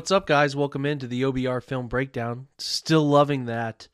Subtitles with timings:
[0.00, 0.56] What's up, guys?
[0.56, 2.46] Welcome into the OBR Film Breakdown.
[2.56, 3.88] Still loving that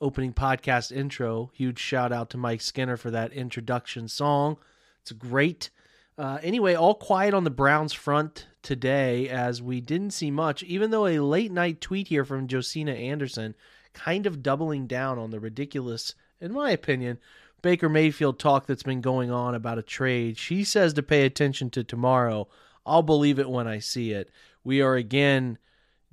[0.00, 1.52] opening podcast intro.
[1.54, 4.56] Huge shout out to Mike Skinner for that introduction song.
[5.02, 5.70] It's great.
[6.18, 10.90] Uh, anyway, all quiet on the Browns front today as we didn't see much, even
[10.90, 13.54] though a late night tweet here from Josina Anderson
[13.92, 17.18] kind of doubling down on the ridiculous, in my opinion,
[17.62, 20.38] Baker Mayfield talk that's been going on about a trade.
[20.38, 22.48] She says to pay attention to tomorrow.
[22.84, 24.28] I'll believe it when I see it
[24.64, 25.58] we are again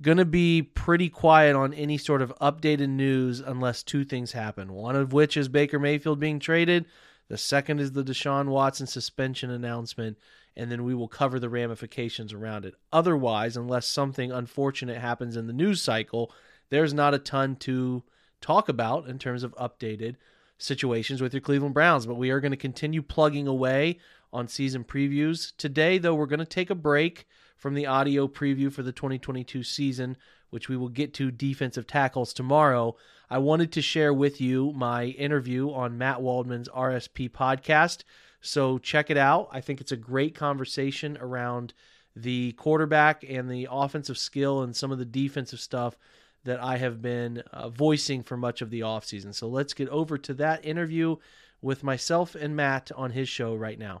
[0.02, 4.72] going to be pretty quiet on any sort of updated news unless two things happen.
[4.72, 6.86] One of which is Baker Mayfield being traded.
[7.28, 10.18] The second is the Deshaun Watson suspension announcement,
[10.56, 12.74] and then we will cover the ramifications around it.
[12.92, 16.32] Otherwise, unless something unfortunate happens in the news cycle,
[16.70, 18.02] there's not a ton to
[18.40, 20.16] talk about in terms of updated
[20.58, 22.06] situations with your Cleveland Browns.
[22.06, 23.98] But we are going to continue plugging away
[24.32, 25.52] on season previews.
[25.56, 27.26] Today, though, we're going to take a break
[27.60, 30.16] from the audio preview for the 2022 season,
[30.48, 32.96] which we will get to defensive tackles tomorrow.
[33.28, 38.02] I wanted to share with you my interview on Matt Waldman's RSP podcast.
[38.40, 39.50] So check it out.
[39.52, 41.74] I think it's a great conversation around
[42.16, 45.98] the quarterback and the offensive skill and some of the defensive stuff
[46.44, 49.34] that I have been uh, voicing for much of the offseason.
[49.34, 51.16] So let's get over to that interview
[51.60, 54.00] with myself and Matt on his show right now.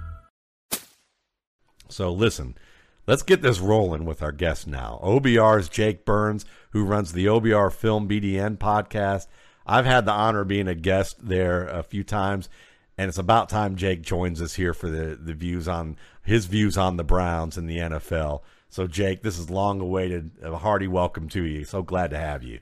[1.91, 2.55] So listen,
[3.07, 4.99] let's get this rolling with our guest now.
[5.03, 9.27] OBR's Jake Burns, who runs the OBR Film BDN podcast.
[9.65, 12.49] I've had the honor of being a guest there a few times,
[12.97, 16.77] and it's about time Jake joins us here for the, the views on his views
[16.77, 18.41] on the Browns and the NFL.
[18.69, 20.31] So, Jake, this is long awaited.
[20.41, 21.65] A hearty welcome to you.
[21.65, 22.59] So glad to have you.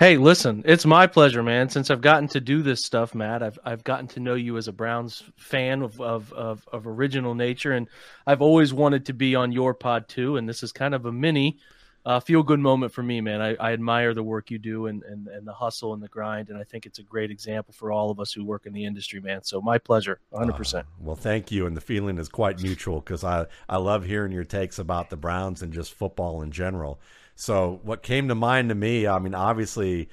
[0.00, 1.68] Hey, listen, it's my pleasure, man.
[1.68, 4.66] Since I've gotten to do this stuff, Matt, I've I've gotten to know you as
[4.66, 7.86] a Browns fan of of of, of original nature, and
[8.26, 10.38] I've always wanted to be on your pod too.
[10.38, 11.58] And this is kind of a mini
[12.06, 13.42] uh, feel good moment for me, man.
[13.42, 16.48] I, I admire the work you do and, and and the hustle and the grind,
[16.48, 18.86] and I think it's a great example for all of us who work in the
[18.86, 19.44] industry, man.
[19.44, 20.52] So my pleasure, 100.
[20.52, 24.06] Uh, percent Well, thank you, and the feeling is quite mutual because I I love
[24.06, 27.00] hearing your takes about the Browns and just football in general.
[27.40, 30.10] So what came to mind to me, I mean, obviously,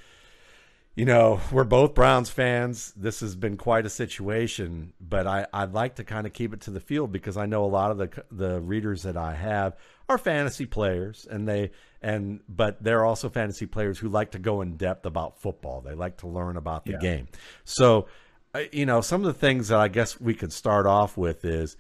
[0.96, 2.94] you know, we're both Browns fans.
[2.96, 6.62] This has been quite a situation, but I, I'd like to kind of keep it
[6.62, 9.76] to the field because I know a lot of the the readers that I have
[10.08, 11.72] are fantasy players, and they
[12.02, 15.82] and but they're also fantasy players who like to go in depth about football.
[15.82, 17.00] They like to learn about the yeah.
[17.00, 17.28] game.
[17.66, 18.08] So,
[18.56, 21.44] uh, you know, some of the things that I guess we could start off with
[21.44, 21.76] is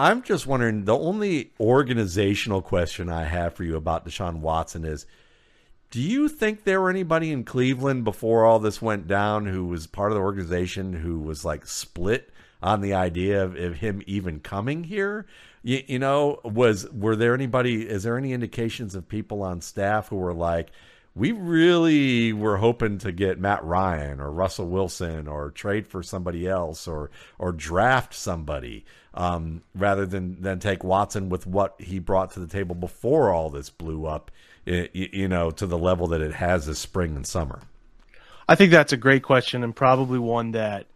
[0.00, 5.04] I'm just wondering the only organizational question I have for you about Deshaun Watson is
[5.90, 9.86] do you think there were anybody in Cleveland before all this went down who was
[9.86, 12.32] part of the organization who was like split
[12.62, 15.26] on the idea of, of him even coming here?
[15.62, 17.86] You, you, know, was were there anybody?
[17.86, 20.70] Is there any indications of people on staff who were like,
[21.14, 26.46] we really were hoping to get Matt Ryan or Russell Wilson or trade for somebody
[26.46, 28.84] else or or draft somebody
[29.14, 33.50] um, rather than than take Watson with what he brought to the table before all
[33.50, 34.30] this blew up,
[34.64, 37.60] you know, to the level that it has this spring and summer.
[38.48, 40.86] I think that's a great question and probably one that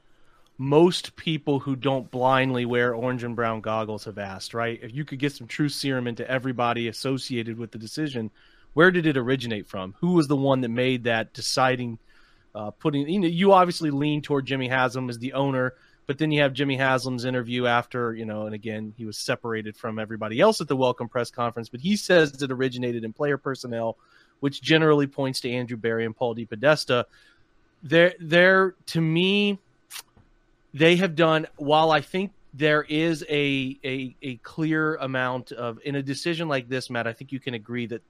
[0.58, 4.78] most people who don't blindly wear orange and brown goggles have asked, right?
[4.82, 8.30] If you could get some truth serum into everybody associated with the decision,
[8.74, 9.94] where did it originate from?
[10.00, 11.98] Who was the one that made that deciding
[12.54, 15.74] uh, putting you know you obviously lean toward Jimmy Haslam as the owner,
[16.06, 19.76] but then you have Jimmy Haslam's interview after, you know, and again, he was separated
[19.76, 23.38] from everybody else at the welcome press conference, but he says it originated in player
[23.38, 23.96] personnel,
[24.40, 27.04] which generally points to Andrew Berry and Paul DePodesta.
[27.82, 29.58] They're, they're to me,
[30.72, 35.96] they have done while I think there is a, a a clear amount of in
[35.96, 37.06] a decision like this, Matt.
[37.06, 38.02] I think you can agree that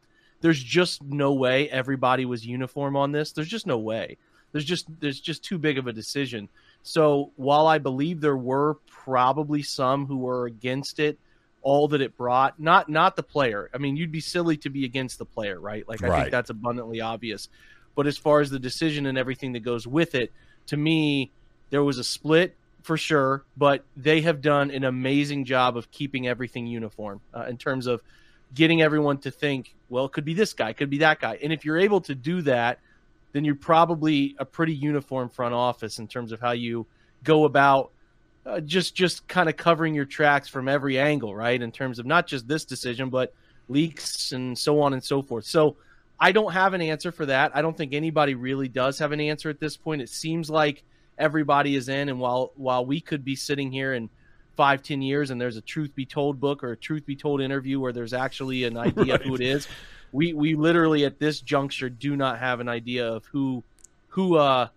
[0.45, 3.33] there's just no way everybody was uniform on this.
[3.33, 4.19] There's just no way.
[4.53, 6.51] There's just there's just too big of a decision.
[6.83, 11.19] So while I believe there were probably some who were against it,
[11.63, 13.71] all that it brought, not not the player.
[13.73, 15.89] I mean, you'd be silly to be against the player, right?
[15.89, 16.19] Like I Right.
[16.21, 17.49] think that's abundantly obvious.
[17.97, 20.31] But as far as the decision and everything that goes with it,
[20.67, 21.33] to me,
[21.71, 26.29] there was a split for sure, but they have done an amazing job of keeping
[26.29, 28.03] everything uniform uh, in terms of
[28.55, 31.39] getting everyone to think, well, it could be this guy, could be that guy.
[31.43, 32.79] And if you're able to do that,
[33.33, 36.87] then you're probably a pretty uniform front office in terms of how you
[37.25, 37.91] go about
[38.47, 41.61] uh, just just kind of covering your tracks from every angle, right?
[41.61, 43.35] In terms of not just this decision, but
[43.69, 45.47] leaks and so on and so forth.
[45.47, 45.77] So
[46.21, 47.53] I don't have an answer for that.
[47.55, 50.03] I don't think anybody really does have an answer at this point.
[50.03, 50.85] It seems like
[51.19, 54.11] everybody is in, and while while we could be sitting here in
[54.57, 57.41] five, ten years, and there's a truth be told book or a truth be told
[57.41, 59.69] interview where there's actually an idea of who it is,
[60.15, 63.63] we we literally at this juncture do not have an idea of who
[64.09, 64.69] who uh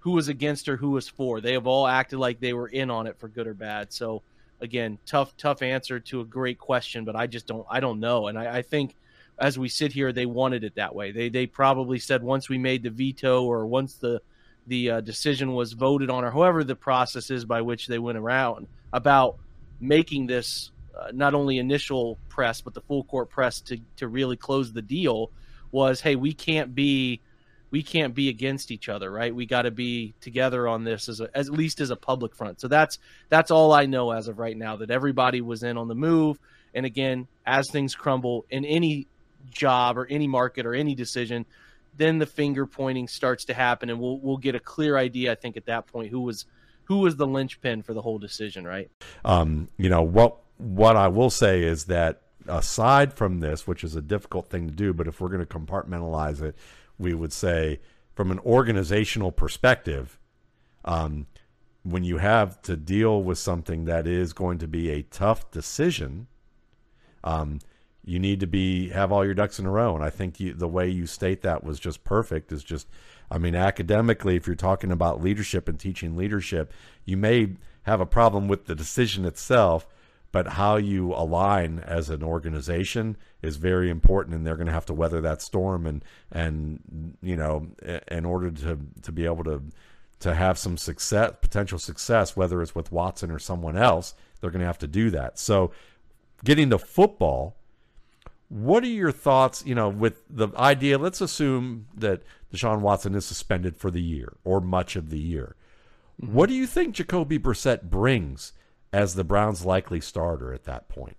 [0.00, 1.40] who was against or who was for.
[1.40, 3.92] They have all acted like they were in on it for good or bad.
[3.92, 4.22] So
[4.60, 8.28] again, tough tough answer to a great question, but I just don't I don't know.
[8.28, 8.96] And I, I think
[9.38, 11.12] as we sit here, they wanted it that way.
[11.12, 14.22] They they probably said once we made the veto or once the
[14.66, 18.18] the uh, decision was voted on or however the process is by which they went
[18.18, 19.36] around about
[19.80, 24.36] making this uh, not only initial press but the full court press to to really
[24.36, 25.30] close the deal
[25.72, 27.20] was hey we can't be
[27.70, 29.34] we can't be against each other right?
[29.34, 32.34] We got to be together on this as a, as at least as a public
[32.34, 32.60] front.
[32.60, 32.98] So that's
[33.28, 36.38] that's all i know as of right now that everybody was in on the move.
[36.74, 39.06] And again as things crumble in any
[39.50, 41.46] job or any market or any decision
[41.96, 45.34] then the finger pointing starts to happen and we'll we'll get a clear idea i
[45.34, 46.46] think at that point who was
[46.90, 48.90] who was the linchpin for the whole decision right
[49.24, 53.96] um, you know what what I will say is that aside from this, which is
[53.96, 56.56] a difficult thing to do, but if we're going to compartmentalize it,
[56.98, 57.80] we would say
[58.14, 60.18] from an organizational perspective,
[60.84, 61.26] um,
[61.82, 66.26] when you have to deal with something that is going to be a tough decision,
[67.24, 67.60] um,
[68.04, 69.94] you need to be have all your ducks in a row.
[69.94, 72.52] And I think you, the way you state that was just perfect.
[72.52, 72.86] Is just,
[73.30, 76.72] I mean, academically, if you're talking about leadership and teaching leadership,
[77.04, 79.86] you may have a problem with the decision itself,
[80.32, 84.86] but how you align as an organization is very important, and they're going to have
[84.86, 85.86] to weather that storm.
[85.86, 87.68] And and you know,
[88.08, 89.62] in order to to be able to
[90.20, 94.60] to have some success, potential success, whether it's with Watson or someone else, they're going
[94.60, 95.38] to have to do that.
[95.38, 95.72] So,
[96.44, 97.56] getting to football,
[98.50, 99.64] what are your thoughts?
[99.64, 104.34] You know, with the idea, let's assume that Deshaun Watson is suspended for the year
[104.44, 105.54] or much of the year.
[106.16, 108.52] What do you think Jacoby Brissett brings
[108.92, 111.16] as the Browns' likely starter at that point?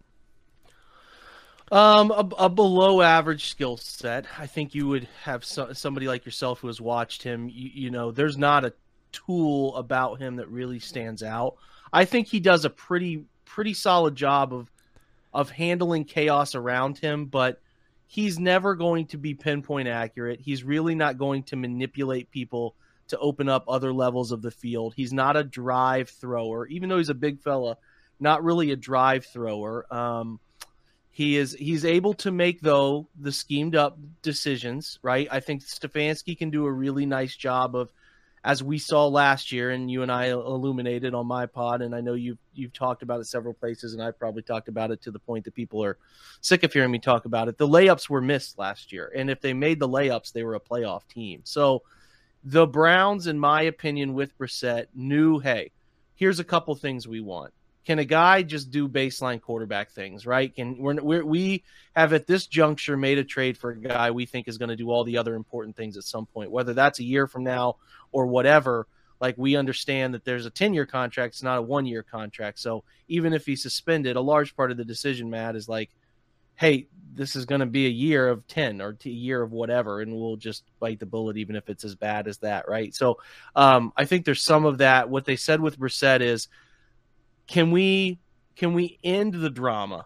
[1.71, 4.25] Um, a, a below average skill set.
[4.37, 7.47] I think you would have so, somebody like yourself who has watched him.
[7.47, 8.73] You, you know, there's not a
[9.13, 11.55] tool about him that really stands out.
[11.93, 14.69] I think he does a pretty pretty solid job of
[15.33, 17.61] of handling chaos around him, but
[18.07, 20.39] he's never going to be pinpoint accurate.
[20.39, 22.75] He's really not going to manipulate people
[23.07, 24.93] to open up other levels of the field.
[24.95, 27.77] He's not a drive thrower, even though he's a big fella,
[28.19, 29.85] not really a drive thrower.
[29.93, 30.39] Um,
[31.11, 35.27] he is he's able to make though the schemed up decisions, right?
[35.29, 37.91] I think Stefanski can do a really nice job of
[38.43, 42.01] as we saw last year and you and I illuminated on my pod and I
[42.01, 45.11] know you've you've talked about it several places and I've probably talked about it to
[45.11, 45.97] the point that people are
[46.41, 47.57] sick of hearing me talk about it.
[47.57, 50.59] The layups were missed last year and if they made the layups they were a
[50.59, 51.41] playoff team.
[51.43, 51.83] So
[52.43, 55.71] the Browns in my opinion with Brissett knew, hey,
[56.15, 57.53] here's a couple things we want
[57.85, 60.53] can a guy just do baseline quarterback things right?
[60.53, 61.63] Can we're, we're we
[61.95, 64.75] have at this juncture made a trade for a guy we think is going to
[64.75, 67.77] do all the other important things at some point whether that's a year from now
[68.11, 68.87] or whatever.
[69.19, 72.59] Like we understand that there's a 10 year contract it's not a one year contract.
[72.59, 75.89] So even if he's suspended a large part of the decision matt is like
[76.55, 80.01] hey, this is going to be a year of 10 or a year of whatever
[80.01, 82.93] and we'll just bite the bullet even if it's as bad as that right?
[82.93, 83.17] So
[83.55, 85.09] um, i think there's some of that.
[85.09, 86.47] What they said with Brissett is
[87.51, 88.17] can we
[88.55, 90.05] can we end the drama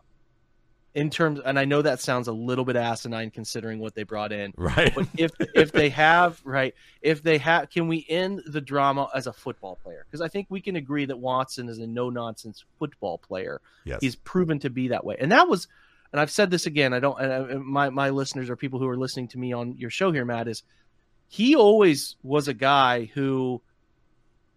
[0.95, 4.31] in terms and I know that sounds a little bit asinine considering what they brought
[4.31, 4.53] in.
[4.57, 4.93] Right.
[4.95, 9.27] But if if they have right, if they have can we end the drama as
[9.27, 10.05] a football player?
[10.09, 13.61] Because I think we can agree that Watson is a no nonsense football player.
[13.83, 13.99] Yes.
[14.01, 15.17] He's proven to be that way.
[15.19, 15.67] And that was
[16.11, 18.97] and I've said this again, I don't and my my listeners or people who are
[18.97, 20.63] listening to me on your show here Matt is
[21.27, 23.61] he always was a guy who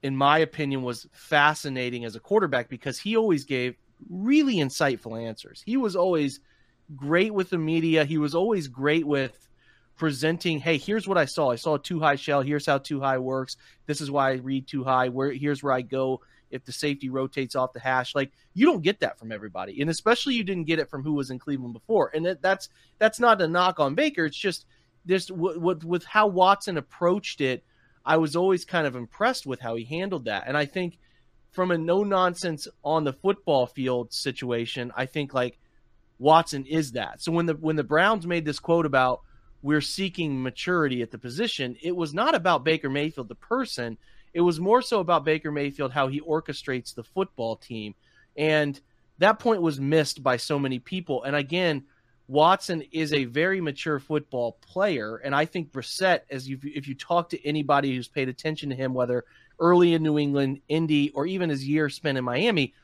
[0.02, 3.76] in my opinion was fascinating as a quarterback because he always gave
[4.08, 5.62] really insightful answers.
[5.66, 6.40] He was always
[6.94, 8.04] great with the media.
[8.04, 9.48] He was always great with
[9.96, 11.50] presenting, hey, here's what I saw.
[11.50, 12.40] I saw a two high shell.
[12.40, 13.56] Here's how two high works.
[13.86, 15.08] This is why I read two high.
[15.08, 18.14] Where here's where I go if the safety rotates off the hash.
[18.14, 19.80] Like you don't get that from everybody.
[19.80, 22.10] And especially you didn't get it from who was in Cleveland before.
[22.14, 24.24] And that, that's that's not a knock on Baker.
[24.24, 24.64] It's just
[25.04, 27.64] this with, with how Watson approached it,
[28.08, 30.44] I was always kind of impressed with how he handled that.
[30.46, 30.98] And I think
[31.50, 35.58] from a no nonsense on the football field situation, I think like
[36.18, 37.20] Watson is that.
[37.22, 39.20] So when the when the Browns made this quote about
[39.60, 43.98] we're seeking maturity at the position, it was not about Baker Mayfield the person.
[44.32, 47.94] It was more so about Baker Mayfield how he orchestrates the football team.
[48.38, 48.80] And
[49.18, 51.24] that point was missed by so many people.
[51.24, 51.84] And again,
[52.28, 56.94] Watson is a very mature football player, and I think Brissett, as you if you
[56.94, 59.24] talk to anybody who's paid attention to him, whether
[59.58, 62.74] early in New England, Indy, or even his year spent in Miami,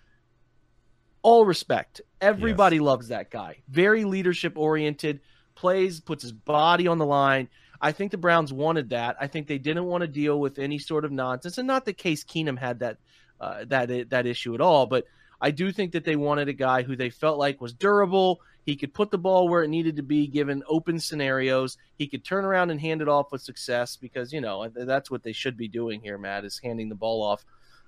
[1.23, 2.01] all respect.
[2.23, 2.83] Everybody yes.
[2.83, 3.59] loves that guy.
[3.69, 5.21] Very leadership oriented,
[5.55, 7.49] plays, puts his body on the line.
[7.83, 9.17] I think the Browns wanted that.
[9.21, 11.93] I think they didn't want to deal with any sort of nonsense, and not the
[11.93, 12.97] Case Keenum had that
[13.41, 14.87] uh, that that issue at all.
[14.87, 15.05] But
[15.39, 18.41] I do think that they wanted a guy who they felt like was durable.
[18.65, 21.77] He could put the ball where it needed to be given open scenarios.
[21.97, 25.23] He could turn around and hand it off with success because, you know, that's what
[25.23, 27.45] they should be doing here, Matt, is handing the ball off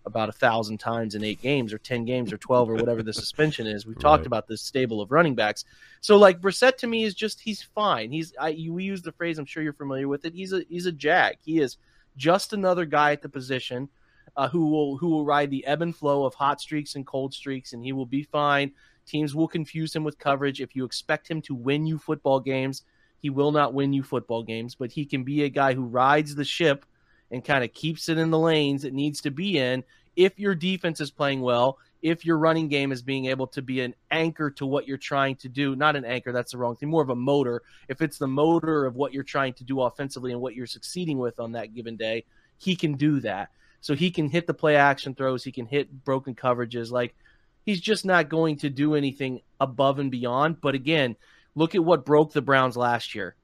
[0.07, 3.13] about a thousand times in eight games or 10 games or 12 or whatever the
[3.15, 3.85] suspension is.
[3.85, 4.03] We've right.
[4.03, 5.65] talked about this stable of running backs.
[6.01, 8.13] So like Brissett to me is just, he's fine.
[8.13, 10.33] He's, I, we use the phrase, I'm sure you're familiar with it.
[10.33, 11.37] He's a, he's a jag.
[11.45, 11.77] He is
[12.17, 13.89] just another guy at the position
[14.37, 17.35] uh, who will, who will ride the ebb and flow of hot streaks and cold
[17.35, 18.73] streaks and he will be fine.
[19.07, 20.61] Teams will confuse him with coverage.
[20.61, 22.83] If you expect him to win you football games,
[23.19, 26.35] he will not win you football games, but he can be a guy who rides
[26.35, 26.85] the ship
[27.31, 29.83] and kind of keeps it in the lanes it needs to be in
[30.17, 33.81] if your defense is playing well, if your running game is being able to be
[33.83, 36.89] an anchor to what you're trying to do, not an anchor, that's the wrong thing,
[36.89, 37.63] more of a motor.
[37.89, 41.19] If it's the motor of what you're trying to do offensively and what you're succeeding
[41.19, 42.25] with on that given day,
[42.57, 43.51] he can do that.
[43.81, 46.91] So he can hit the play action throws, he can hit broken coverages.
[46.91, 47.15] Like
[47.67, 50.61] he's just not going to do anything above and beyond.
[50.61, 51.17] But again,
[51.55, 53.35] look at what broke the Browns last year,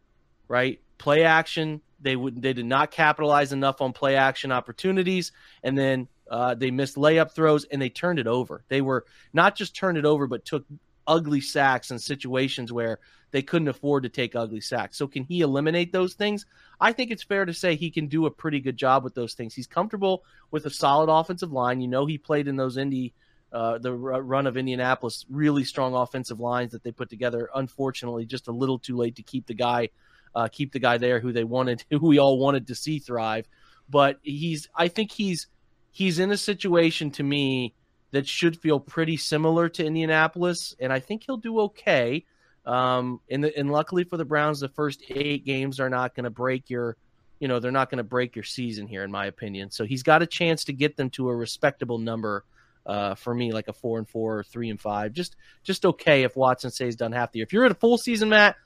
[0.48, 0.80] right?
[0.96, 1.82] Play action.
[2.00, 6.70] They would they did not capitalize enough on play action opportunities, and then uh, they
[6.70, 8.64] missed layup throws and they turned it over.
[8.68, 10.64] They were not just turned it over, but took
[11.06, 12.98] ugly sacks in situations where
[13.32, 14.96] they couldn't afford to take ugly sacks.
[14.96, 16.46] So can he eliminate those things?
[16.80, 19.34] I think it's fair to say he can do a pretty good job with those
[19.34, 19.54] things.
[19.54, 21.80] He's comfortable with a solid offensive line.
[21.80, 23.14] You know, he played in those Indy
[23.52, 27.50] uh, the run of Indianapolis, really strong offensive lines that they put together.
[27.54, 29.90] Unfortunately, just a little too late to keep the guy,
[30.34, 33.46] uh, keep the guy there who they wanted, who we all wanted to see thrive.
[33.90, 35.48] But he's, I think he's,
[35.90, 37.74] he's in a situation to me
[38.12, 42.24] that should feel pretty similar to Indianapolis, and I think he'll do okay.
[42.64, 46.24] Um, and, the, and luckily for the Browns, the first eight games are not going
[46.24, 46.96] to break your,
[47.38, 49.70] you know, they're not going to break your season here, in my opinion.
[49.70, 52.44] So he's got a chance to get them to a respectable number
[52.86, 55.12] uh, for me, like a four and four or three and five.
[55.12, 57.44] Just just okay if Watson stays done half the year.
[57.44, 58.56] If you're at a full season, Matt,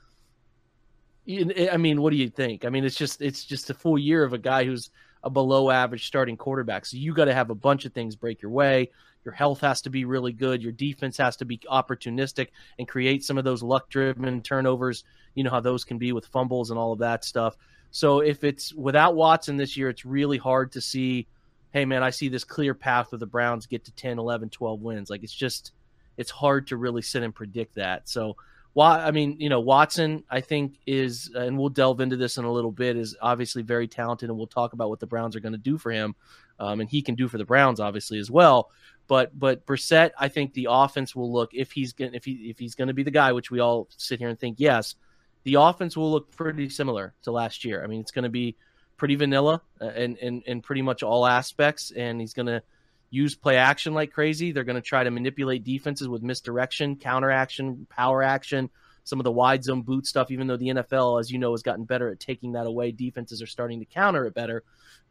[1.25, 2.65] you, I mean, what do you think?
[2.65, 4.89] I mean, it's just it's just a full year of a guy who's
[5.23, 6.85] a below average starting quarterback.
[6.85, 8.91] So you got to have a bunch of things break your way.
[9.25, 10.63] Your health has to be really good.
[10.63, 12.47] Your defense has to be opportunistic
[12.79, 15.03] and create some of those luck driven turnovers.
[15.35, 17.57] You know how those can be with fumbles and all of that stuff.
[17.91, 21.27] So if it's without Watson this year, it's really hard to see
[21.71, 24.81] hey man, I see this clear path of the Browns get to 10, 11, 12
[24.81, 25.09] wins.
[25.09, 25.71] Like it's just
[26.17, 28.09] it's hard to really sit and predict that.
[28.09, 28.35] So
[28.73, 32.45] why I mean, you know, Watson I think is and we'll delve into this in
[32.45, 35.39] a little bit is obviously very talented and we'll talk about what the Browns are
[35.39, 36.15] going to do for him.
[36.59, 38.71] Um, and he can do for the Browns obviously as well.
[39.07, 42.59] But but Brissett, I think the offense will look if he's going if he if
[42.59, 44.95] he's going to be the guy, which we all sit here and think yes,
[45.43, 47.83] the offense will look pretty similar to last year.
[47.83, 48.57] I mean, it's going to be
[48.97, 52.61] pretty vanilla uh, in, in, in pretty much all aspects, and he's going to
[53.09, 54.51] use play action like crazy.
[54.51, 58.69] They're going to try to manipulate defenses with misdirection, counter action, power action,
[59.03, 61.63] some of the wide zone boot stuff, even though the NFL, as you know, has
[61.63, 62.91] gotten better at taking that away.
[62.91, 64.63] Defenses are starting to counter it better.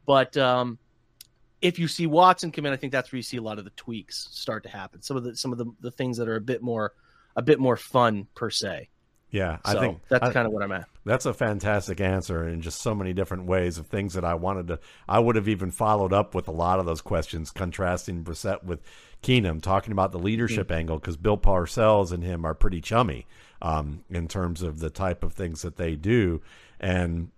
[0.04, 0.78] But um,
[1.62, 3.64] if you see Watson come in, I think that's where you see a lot of
[3.64, 5.00] the tweaks start to happen.
[5.02, 6.92] Some of the some of the, the things that are a bit more
[7.34, 8.88] a bit more fun per se.
[9.30, 10.88] Yeah, so I think that's kind of what I'm at.
[11.04, 14.68] That's a fantastic answer in just so many different ways of things that I wanted
[14.68, 14.78] to.
[15.08, 18.80] I would have even followed up with a lot of those questions, contrasting Brissett with
[19.22, 20.78] Keenum, talking about the leadership mm-hmm.
[20.78, 23.26] angle because Bill Parcells and him are pretty chummy
[23.60, 26.40] um, in terms of the type of things that they do,
[26.78, 27.30] and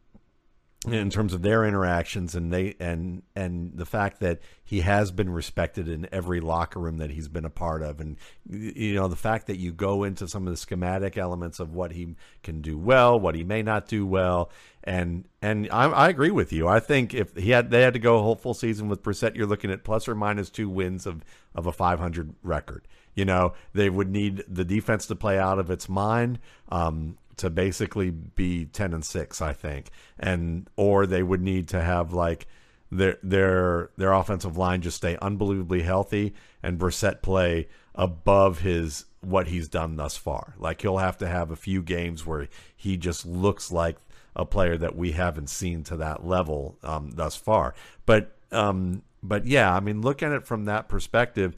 [0.86, 5.28] in terms of their interactions and they and and the fact that he has been
[5.28, 8.00] respected in every locker room that he's been a part of.
[8.00, 8.16] And
[8.48, 11.92] you know the fact that you go into some of the schematic elements of what
[11.92, 14.52] he can do well what he may not do well.
[14.84, 16.68] And and I, I agree with you.
[16.68, 19.34] I think if he had they had to go a whole full season with Brissett
[19.34, 21.24] you're looking at plus or minus two wins of
[21.56, 22.86] of a 500 record.
[23.16, 26.38] You know they would need the defense to play out of its mind.
[26.68, 29.90] Um, to basically be 10 and 6 I think.
[30.18, 32.46] And or they would need to have like
[32.90, 39.48] their their their offensive line just stay unbelievably healthy and Brissett play above his what
[39.48, 40.54] he's done thus far.
[40.58, 43.96] Like he'll have to have a few games where he just looks like
[44.36, 47.74] a player that we haven't seen to that level um, thus far.
[48.06, 51.56] But um, but yeah I mean look at it from that perspective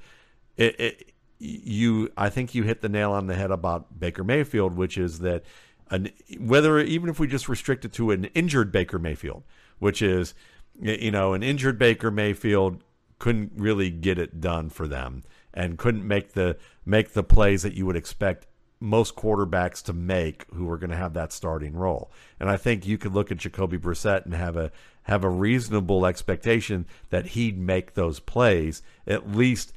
[0.57, 4.75] it, it you I think you hit the nail on the head about Baker Mayfield
[4.75, 5.45] which is that
[5.91, 9.43] an whether even if we just restrict it to an injured Baker Mayfield,
[9.79, 10.35] which is
[10.81, 12.83] you know an injured Baker Mayfield
[13.19, 15.23] couldn't really get it done for them
[15.53, 18.47] and couldn't make the make the plays that you would expect
[18.81, 22.11] most quarterbacks to make who are going to have that starting role.
[22.41, 24.73] And I think you could look at Jacoby Brissett and have a
[25.05, 29.73] have a reasonable expectation that he'd make those plays at least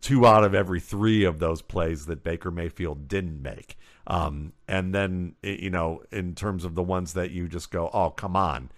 [0.00, 3.76] two out of every three of those plays that Baker Mayfield didn't make.
[4.06, 8.10] Um, and then, you know, in terms of the ones that you just go, oh,
[8.10, 8.70] come on.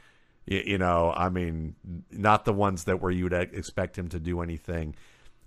[0.46, 1.76] You, you know, I mean,
[2.10, 4.94] not the ones that where you would expect him to do anything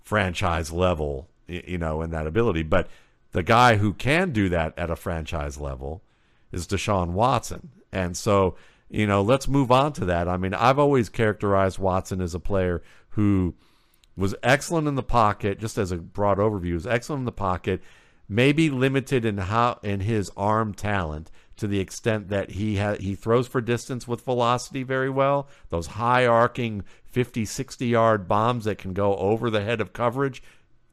[0.02, 2.64] franchise level, you know, in that ability.
[2.64, 2.88] But
[3.32, 6.02] the guy who can do that at a franchise level
[6.50, 7.70] is Deshaun Watson.
[7.92, 8.56] And so,
[8.88, 10.28] you know, let's move on to that.
[10.28, 13.54] I mean, I've always characterized Watson as a player who
[14.16, 17.82] was excellent in the pocket, just as a broad overview, was excellent in the pocket
[18.28, 22.96] may be limited in how in his arm talent to the extent that he ha-
[23.00, 25.48] he throws for distance with velocity very well.
[25.70, 30.42] Those high arcing 50, 60 yard bombs that can go over the head of coverage,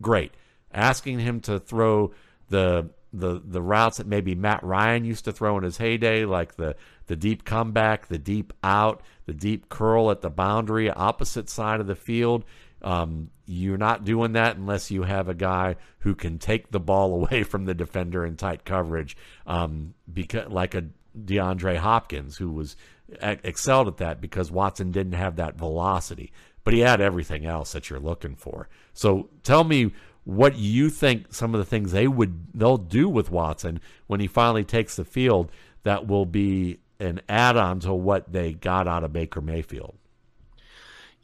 [0.02, 0.34] great.
[0.74, 2.14] Asking him to throw
[2.50, 6.56] the the the routes that maybe Matt Ryan used to throw in his heyday, like
[6.56, 6.76] the
[7.08, 11.88] the deep comeback, the deep out, the deep curl at the boundary, opposite side of
[11.88, 12.44] the field.
[12.82, 17.14] Um, you're not doing that unless you have a guy who can take the ball
[17.24, 20.86] away from the defender in tight coverage, um, because like a
[21.18, 22.76] DeAndre Hopkins who was
[23.22, 26.32] excelled at that because Watson didn't have that velocity,
[26.64, 28.68] but he had everything else that you're looking for.
[28.94, 29.92] So tell me
[30.24, 34.28] what you think some of the things they would they'll do with Watson when he
[34.28, 35.52] finally takes the field
[35.84, 39.96] that will be an add-on to what they got out of Baker Mayfield.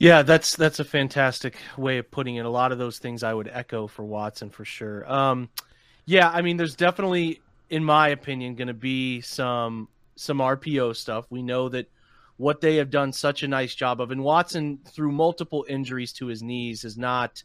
[0.01, 2.45] Yeah, that's that's a fantastic way of putting it.
[2.45, 5.07] A lot of those things I would echo for Watson for sure.
[5.11, 5.47] Um,
[6.07, 11.27] yeah, I mean, there's definitely, in my opinion, going to be some some RPO stuff.
[11.29, 11.87] We know that
[12.37, 16.25] what they have done such a nice job of, and Watson through multiple injuries to
[16.25, 17.43] his knees is not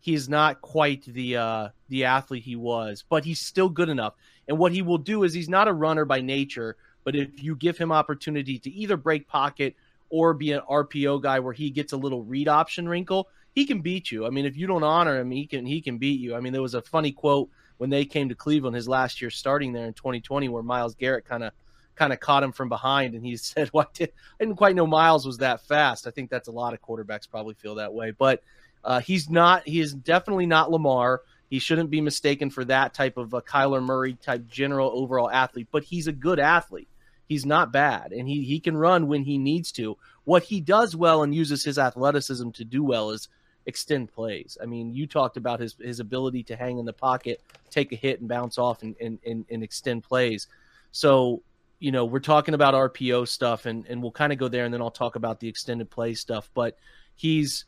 [0.00, 4.14] he is not quite the uh, the athlete he was, but he's still good enough.
[4.48, 7.54] And what he will do is he's not a runner by nature, but if you
[7.54, 9.76] give him opportunity to either break pocket
[10.10, 13.80] or be an RPO guy where he gets a little read option wrinkle, he can
[13.80, 14.26] beat you.
[14.26, 16.34] I mean, if you don't honor him, he can he can beat you.
[16.34, 19.30] I mean, there was a funny quote when they came to Cleveland his last year
[19.30, 21.52] starting there in 2020 where Myles Garrett kind of
[21.94, 25.26] kind of caught him from behind and he said, "Well, I, didn't quite know Myles
[25.26, 28.42] was that fast." I think that's a lot of quarterbacks probably feel that way, but
[28.84, 29.66] uh, he's not.
[29.66, 31.22] He is definitely not Lamar.
[31.48, 35.68] He shouldn't be mistaken for that type of a Kyler Murray type general overall athlete,
[35.70, 36.88] but he's a good athlete
[37.26, 39.96] he's not bad and he he can run when he needs to.
[40.24, 43.28] What he does well and uses his athleticism to do well is
[43.66, 44.56] extend plays.
[44.62, 47.96] I mean, you talked about his his ability to hang in the pocket, take a
[47.96, 50.46] hit and bounce off and and, and, and extend plays.
[50.92, 51.42] So,
[51.78, 54.72] you know, we're talking about RPO stuff and and we'll kind of go there and
[54.72, 56.78] then I'll talk about the extended play stuff, but
[57.16, 57.64] he's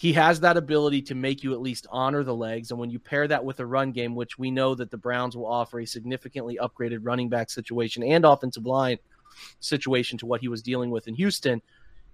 [0.00, 2.70] he has that ability to make you at least honor the legs.
[2.70, 5.36] And when you pair that with a run game, which we know that the Browns
[5.36, 8.98] will offer a significantly upgraded running back situation and offensive line
[9.58, 11.60] situation to what he was dealing with in Houston,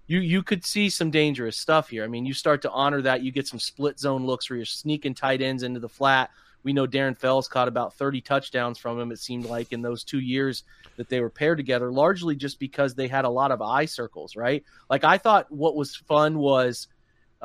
[0.07, 2.03] you you could see some dangerous stuff here.
[2.03, 3.21] I mean, you start to honor that.
[3.21, 6.31] You get some split zone looks where you're sneaking tight ends into the flat
[6.65, 10.03] We know Darren Fells caught about 30 touchdowns from him, it seemed like, in those
[10.03, 10.63] two years
[10.97, 14.35] that they were paired together, largely just because they had a lot of eye circles,
[14.35, 14.63] right?
[14.89, 16.87] Like, I thought what was fun was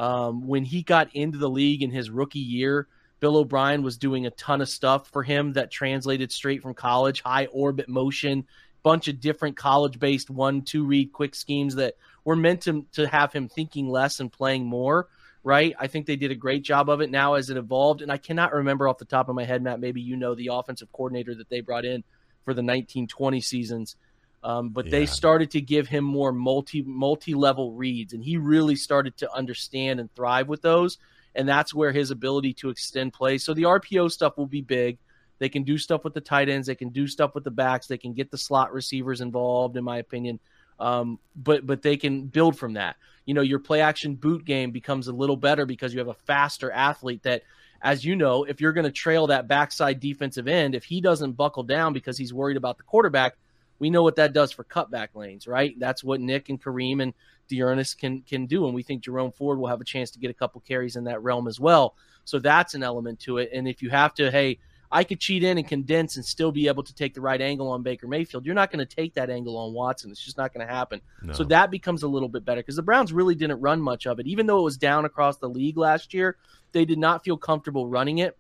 [0.00, 2.88] um, when he got into the league in his rookie year,
[3.20, 7.20] Bill O'Brien was doing a ton of stuff for him that translated straight from college,
[7.20, 8.46] high orbit motion,
[8.82, 13.06] bunch of different college based one, two read quick schemes that were meant to, to
[13.06, 15.06] have him thinking less and playing more
[15.42, 15.74] right?
[15.78, 18.02] I think they did a great job of it now as it evolved.
[18.02, 20.50] And I cannot remember off the top of my head, Matt, maybe you know the
[20.52, 22.04] offensive coordinator that they brought in
[22.44, 23.96] for the 1920 seasons.
[24.42, 24.92] Um, but yeah.
[24.92, 29.32] they started to give him more multi multi level reads, and he really started to
[29.32, 30.98] understand and thrive with those.
[31.34, 33.38] And that's where his ability to extend play.
[33.38, 34.98] So the RPO stuff will be big.
[35.38, 36.66] They can do stuff with the tight ends.
[36.66, 37.86] They can do stuff with the backs.
[37.86, 40.40] They can get the slot receivers involved, in my opinion.
[40.80, 42.96] Um, but but they can build from that.
[43.26, 46.14] You know, your play action boot game becomes a little better because you have a
[46.14, 47.42] faster athlete that,
[47.82, 51.32] as you know, if you're going to trail that backside defensive end, if he doesn't
[51.32, 53.36] buckle down because he's worried about the quarterback,
[53.80, 55.76] we know what that does for cutback lanes, right?
[55.78, 57.12] That's what Nick and Kareem and
[57.48, 60.30] D'Ernest can can do, and we think Jerome Ford will have a chance to get
[60.30, 61.96] a couple carries in that realm as well.
[62.24, 63.50] So that's an element to it.
[63.52, 64.58] And if you have to, hey,
[64.92, 67.68] I could cheat in and condense and still be able to take the right angle
[67.68, 68.44] on Baker Mayfield.
[68.44, 70.10] You're not going to take that angle on Watson.
[70.10, 71.00] It's just not going to happen.
[71.22, 71.32] No.
[71.32, 74.18] So that becomes a little bit better because the Browns really didn't run much of
[74.18, 74.26] it.
[74.26, 76.36] Even though it was down across the league last year,
[76.72, 78.36] they did not feel comfortable running it.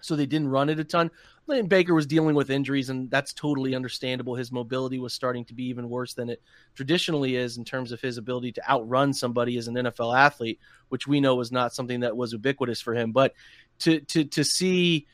[0.00, 1.10] So they didn't run it a ton.
[1.50, 4.34] And Baker was dealing with injuries, and that's totally understandable.
[4.34, 6.42] His mobility was starting to be even worse than it
[6.74, 11.06] traditionally is in terms of his ability to outrun somebody as an NFL athlete, which
[11.06, 13.12] we know was not something that was ubiquitous for him.
[13.12, 13.34] But
[13.80, 15.06] to to to see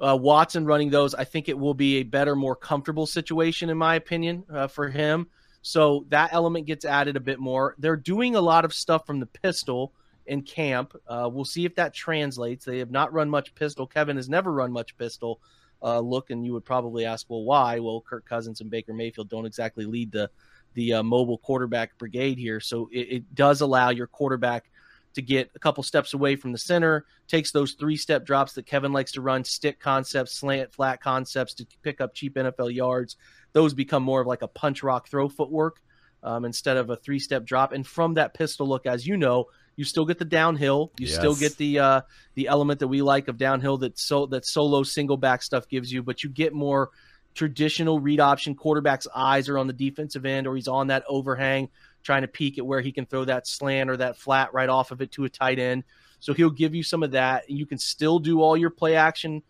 [0.00, 3.76] uh, Watson running those, I think it will be a better, more comfortable situation, in
[3.76, 5.28] my opinion, uh, for him.
[5.62, 7.76] So that element gets added a bit more.
[7.78, 9.92] They're doing a lot of stuff from the pistol
[10.26, 10.94] in camp.
[11.06, 12.64] Uh, we'll see if that translates.
[12.64, 13.86] They have not run much pistol.
[13.86, 15.40] Kevin has never run much pistol
[15.82, 17.78] uh, look, and you would probably ask, well, why?
[17.78, 20.30] Well, Kirk Cousins and Baker Mayfield don't exactly lead the
[20.74, 24.70] the uh, mobile quarterback brigade here, so it, it does allow your quarterback
[25.14, 28.66] to get a couple steps away from the center, takes those three step drops that
[28.66, 33.16] Kevin likes to run, stick concepts, slant flat concepts to pick up cheap NFL yards.
[33.52, 35.82] Those become more of like a punch rock throw footwork
[36.22, 37.72] um, instead of a three step drop.
[37.72, 40.92] And from that pistol look, as you know, you still get the downhill.
[40.98, 41.16] You yes.
[41.16, 42.00] still get the uh,
[42.34, 45.92] the element that we like of downhill that so that solo single back stuff gives
[45.92, 46.90] you, but you get more
[47.34, 48.54] traditional read option.
[48.54, 51.68] Quarterback's eyes are on the defensive end, or he's on that overhang
[52.02, 54.90] trying to peek at where he can throw that slant or that flat right off
[54.90, 55.84] of it to a tight end.
[56.20, 57.48] So he'll give you some of that.
[57.48, 59.42] You can still do all your play action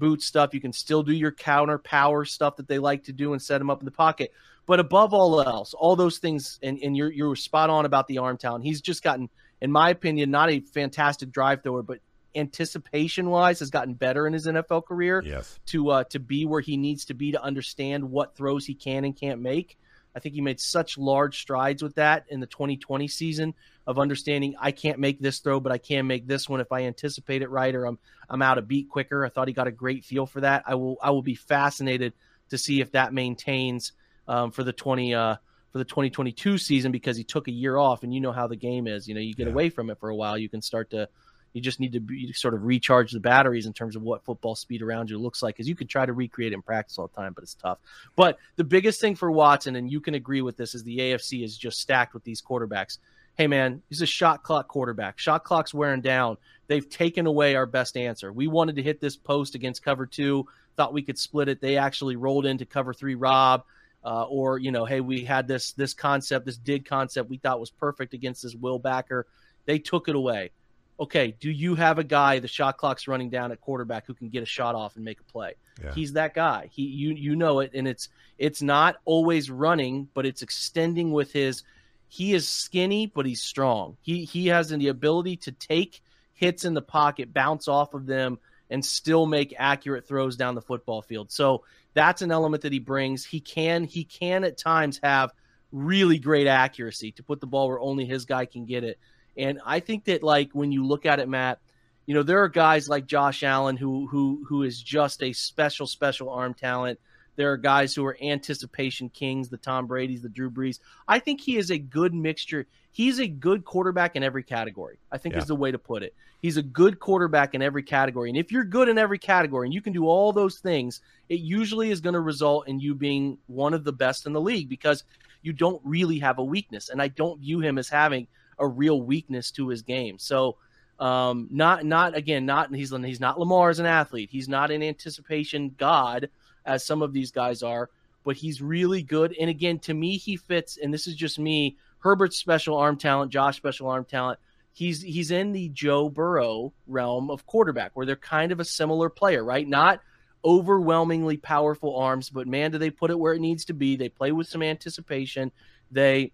[0.00, 0.52] boot stuff.
[0.52, 3.60] You can still do your counter power stuff that they like to do and set
[3.60, 4.32] him up in the pocket.
[4.66, 8.18] But above all else, all those things, and, and you're you're spot on about the
[8.18, 8.64] arm talent.
[8.64, 9.28] He's just gotten,
[9.60, 11.98] in my opinion, not a fantastic drive thrower, but
[12.34, 15.22] anticipation wise has gotten better in his NFL career.
[15.24, 15.58] Yes.
[15.66, 19.04] To uh, to be where he needs to be to understand what throws he can
[19.04, 19.78] and can't make.
[20.14, 23.54] I think he made such large strides with that in the 2020 season
[23.86, 26.82] of understanding I can't make this throw, but I can make this one if I
[26.82, 29.24] anticipate it right or I'm I'm out a beat quicker.
[29.24, 30.64] I thought he got a great feel for that.
[30.66, 32.12] I will I will be fascinated
[32.50, 33.92] to see if that maintains
[34.28, 35.36] um, for the 20 uh,
[35.72, 38.56] for the 2022 season because he took a year off and you know how the
[38.56, 39.08] game is.
[39.08, 39.52] You know, you get yeah.
[39.52, 41.08] away from it for a while, you can start to
[41.52, 44.54] you just need to be, sort of recharge the batteries in terms of what football
[44.54, 47.20] speed around you looks like, because you could try to recreate in practice all the
[47.20, 47.78] time, but it's tough.
[48.16, 51.42] But the biggest thing for Watson, and you can agree with this, is the AFC
[51.42, 52.98] is just stacked with these quarterbacks.
[53.36, 55.18] Hey man, he's a shot clock quarterback.
[55.18, 56.36] Shot clock's wearing down.
[56.66, 58.32] They've taken away our best answer.
[58.32, 61.60] We wanted to hit this post against cover two, thought we could split it.
[61.60, 63.64] They actually rolled into cover three, Rob.
[64.02, 67.60] Uh, or you know, hey, we had this this concept, this dig concept we thought
[67.60, 69.26] was perfect against this Will backer.
[69.66, 70.52] They took it away
[71.00, 74.28] okay, do you have a guy the shot clock's running down at quarterback who can
[74.28, 75.54] get a shot off and make a play?
[75.82, 75.94] Yeah.
[75.94, 76.68] He's that guy.
[76.70, 81.32] He you you know it and it's it's not always running, but it's extending with
[81.32, 81.62] his
[82.08, 83.96] he is skinny but he's strong.
[84.02, 86.02] He he has the ability to take
[86.34, 90.62] hits in the pocket, bounce off of them and still make accurate throws down the
[90.62, 91.30] football field.
[91.30, 93.24] So that's an element that he brings.
[93.24, 95.32] He can he can at times have
[95.72, 98.98] really great accuracy to put the ball where only his guy can get it.
[99.36, 101.58] And I think that like when you look at it, Matt,
[102.06, 105.86] you know, there are guys like Josh Allen who who who is just a special,
[105.86, 106.98] special arm talent.
[107.36, 110.80] There are guys who are anticipation kings, the Tom Brady's, the Drew Brees.
[111.08, 112.66] I think he is a good mixture.
[112.90, 114.98] He's a good quarterback in every category.
[115.12, 115.40] I think yeah.
[115.40, 116.14] is the way to put it.
[116.42, 118.28] He's a good quarterback in every category.
[118.28, 121.40] And if you're good in every category and you can do all those things, it
[121.40, 124.68] usually is going to result in you being one of the best in the league
[124.68, 125.04] because
[125.42, 126.88] you don't really have a weakness.
[126.88, 128.26] And I don't view him as having
[128.60, 130.18] a real weakness to his game.
[130.18, 130.56] So
[131.00, 134.28] Um, not not again, not he's he's not Lamar as an athlete.
[134.30, 136.28] He's not an anticipation god
[136.66, 137.88] as some of these guys are,
[138.22, 139.34] but he's really good.
[139.40, 140.76] And again, to me, he fits.
[140.76, 141.78] And this is just me.
[142.00, 144.38] Herbert's special arm talent, Josh special arm talent.
[144.74, 149.08] He's he's in the Joe Burrow realm of quarterback, where they're kind of a similar
[149.08, 149.66] player, right?
[149.66, 150.00] Not
[150.44, 153.96] overwhelmingly powerful arms, but man, do they put it where it needs to be.
[153.96, 155.50] They play with some anticipation.
[155.90, 156.32] They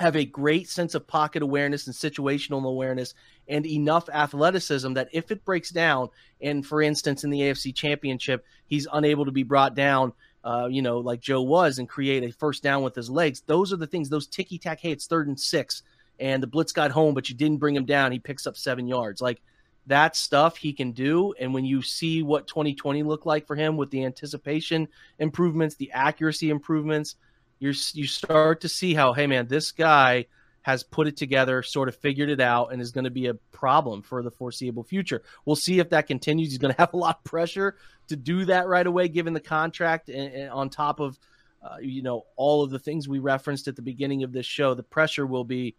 [0.00, 3.14] have a great sense of pocket awareness and situational awareness
[3.48, 6.08] and enough athleticism that if it breaks down,
[6.40, 10.80] and for instance, in the AFC Championship, he's unable to be brought down, uh, you
[10.80, 13.42] know, like Joe was and create a first down with his legs.
[13.46, 15.82] Those are the things, those ticky tack, hey, it's third and six,
[16.18, 18.12] and the blitz got home, but you didn't bring him down.
[18.12, 19.20] He picks up seven yards.
[19.20, 19.42] Like
[19.86, 21.34] that stuff he can do.
[21.38, 25.90] And when you see what 2020 looked like for him with the anticipation improvements, the
[25.92, 27.16] accuracy improvements,
[27.60, 30.26] you you start to see how, hey man, this guy
[30.62, 33.34] has put it together, sort of figured it out, and is going to be a
[33.52, 35.22] problem for the foreseeable future.
[35.44, 36.48] We'll see if that continues.
[36.48, 37.76] He's going to have a lot of pressure
[38.08, 41.18] to do that right away, given the contract, and, and on top of
[41.62, 44.74] uh, you know all of the things we referenced at the beginning of this show.
[44.74, 45.76] The pressure will be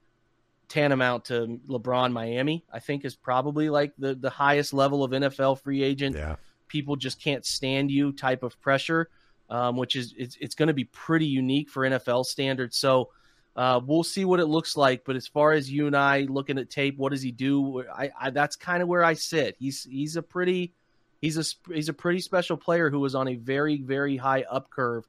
[0.67, 2.63] tantamount to LeBron Miami.
[2.71, 6.15] I think is probably like the the highest level of NFL free agent.
[6.15, 6.35] Yeah.
[6.67, 9.09] People just can't stand you type of pressure
[9.51, 12.77] um, which is it's, it's going to be pretty unique for NFL standards.
[12.77, 13.09] So
[13.55, 15.03] uh, we'll see what it looks like.
[15.03, 17.83] But as far as you and I looking at tape, what does he do?
[17.93, 19.57] I, I that's kind of where I sit.
[19.59, 20.73] He's he's a pretty
[21.21, 24.69] he's a he's a pretty special player who was on a very very high up
[24.69, 25.05] curve.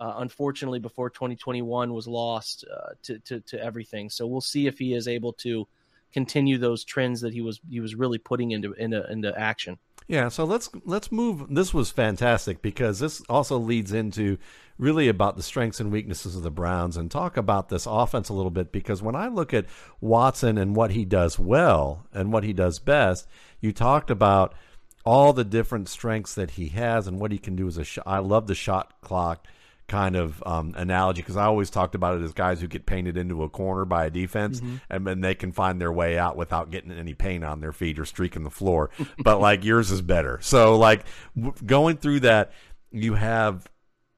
[0.00, 4.10] Uh, unfortunately, before 2021 was lost uh, to, to to everything.
[4.10, 5.68] So we'll see if he is able to
[6.12, 9.78] continue those trends that he was he was really putting into into into action.
[10.06, 11.46] Yeah, so let's let's move.
[11.48, 14.36] This was fantastic because this also leads into
[14.76, 18.34] really about the strengths and weaknesses of the Browns and talk about this offense a
[18.34, 19.66] little bit because when I look at
[20.00, 23.28] Watson and what he does well and what he does best,
[23.60, 24.54] you talked about
[25.06, 28.04] all the different strengths that he has and what he can do as a shot.
[28.06, 29.46] I love the shot clock
[29.86, 33.16] kind of um, analogy because I always talked about it as guys who get painted
[33.16, 34.76] into a corner by a defense mm-hmm.
[34.88, 37.98] and then they can find their way out without getting any paint on their feet
[37.98, 38.90] or streaking the floor.
[39.18, 40.38] but like yours is better.
[40.40, 41.04] So like
[41.36, 42.52] w- going through that,
[42.90, 43.68] you have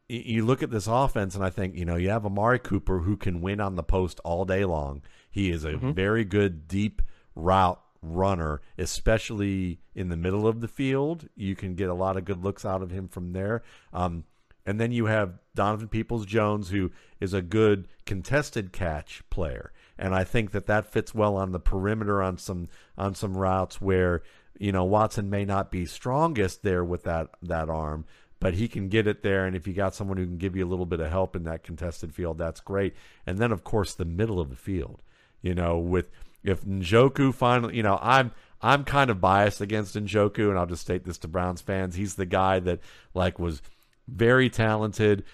[0.09, 3.17] you look at this offense and I think you know you have Amari Cooper who
[3.17, 5.03] can win on the post all day long.
[5.31, 5.93] He is a mm-hmm.
[5.93, 7.03] very good deep
[7.35, 11.29] route runner, especially in the middle of the field.
[11.35, 13.63] You can get a lot of good looks out of him from there.
[13.93, 14.25] Um,
[14.65, 19.73] and then you have Donovan Peoples Jones, who is a good contested catch player.
[19.99, 23.81] And I think that that fits well on the perimeter on some on some routes
[23.81, 24.23] where
[24.59, 28.05] you know Watson may not be strongest there with that that arm,
[28.39, 29.47] but he can get it there.
[29.47, 31.45] And if you got someone who can give you a little bit of help in
[31.45, 32.95] that contested field, that's great.
[33.27, 35.03] And then of course the middle of the field,
[35.43, 36.11] you know, with
[36.45, 38.31] if Njoku finally, you know, I'm
[38.63, 41.95] I'm kind of biased against Njoku, and I'll just state this to Browns fans.
[41.95, 42.81] He's the guy that
[43.15, 43.61] like was
[44.09, 45.25] very talented,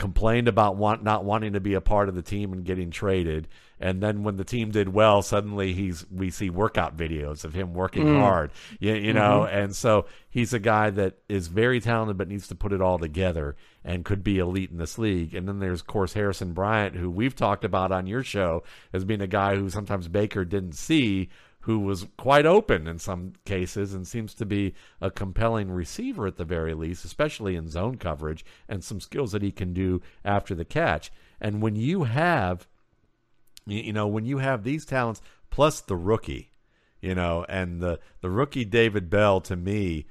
[0.00, 3.46] complained about want, not wanting to be a part of the team and getting traded.
[3.78, 7.74] And then when the team did well, suddenly he's we see workout videos of him
[7.74, 8.18] working mm.
[8.18, 8.50] hard.
[8.78, 9.56] You, you know, mm-hmm.
[9.56, 12.98] and so he's a guy that is very talented but needs to put it all
[12.98, 15.34] together and could be elite in this league.
[15.34, 19.04] And then there's of course Harrison Bryant, who we've talked about on your show as
[19.04, 21.28] being a guy who sometimes Baker didn't see
[21.60, 26.36] who was quite open in some cases and seems to be a compelling receiver at
[26.36, 30.54] the very least, especially in zone coverage, and some skills that he can do after
[30.54, 31.12] the catch.
[31.40, 32.66] And when you have,
[33.66, 35.20] you know, when you have these talents
[35.50, 36.52] plus the rookie,
[37.00, 40.06] you know, and the the rookie David Bell to me.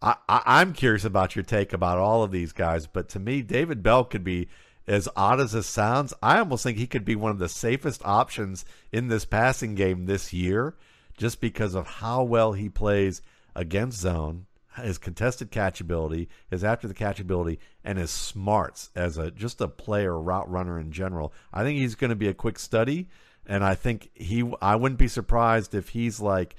[0.00, 3.42] I, I, am curious about your take about all of these guys, but to me,
[3.42, 4.48] David Bell could be
[4.88, 8.00] as odd as this sounds, I almost think he could be one of the safest
[8.04, 10.74] options in this passing game this year
[11.16, 13.20] just because of how well he plays
[13.54, 14.46] against zone,
[14.76, 20.18] his contested catchability, his after the catchability, and his smarts as a just a player,
[20.18, 21.32] route runner in general.
[21.52, 23.08] I think he's going to be a quick study,
[23.46, 24.50] and I think he.
[24.62, 26.54] I wouldn't be surprised if he's like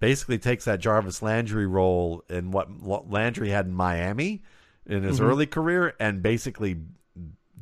[0.00, 2.68] basically takes that Jarvis Landry role in what
[3.10, 4.42] Landry had in Miami
[4.86, 5.30] in his mm-hmm.
[5.30, 6.76] early career, and basically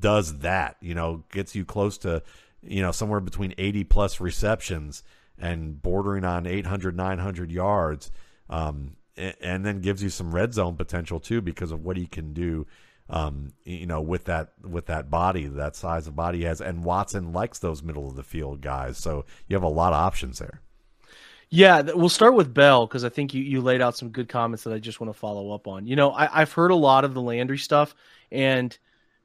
[0.03, 2.23] does that, you know, gets you close to,
[2.62, 5.03] you know, somewhere between 80 plus receptions
[5.38, 8.11] and bordering on 800, 900 yards.
[8.51, 12.33] Um, and then gives you some red zone potential too because of what he can
[12.33, 12.67] do
[13.12, 16.61] um, you know, with that with that body, that size of body he has.
[16.61, 19.99] And Watson likes those middle of the field guys, so you have a lot of
[19.99, 20.62] options there.
[21.51, 24.65] Yeah, we'll start with Bell because I think you, you laid out some good comments
[24.65, 25.87] that I just want to follow up on.
[25.87, 27.95] You know, I, have heard a lot of the Landry stuff,
[28.31, 28.77] and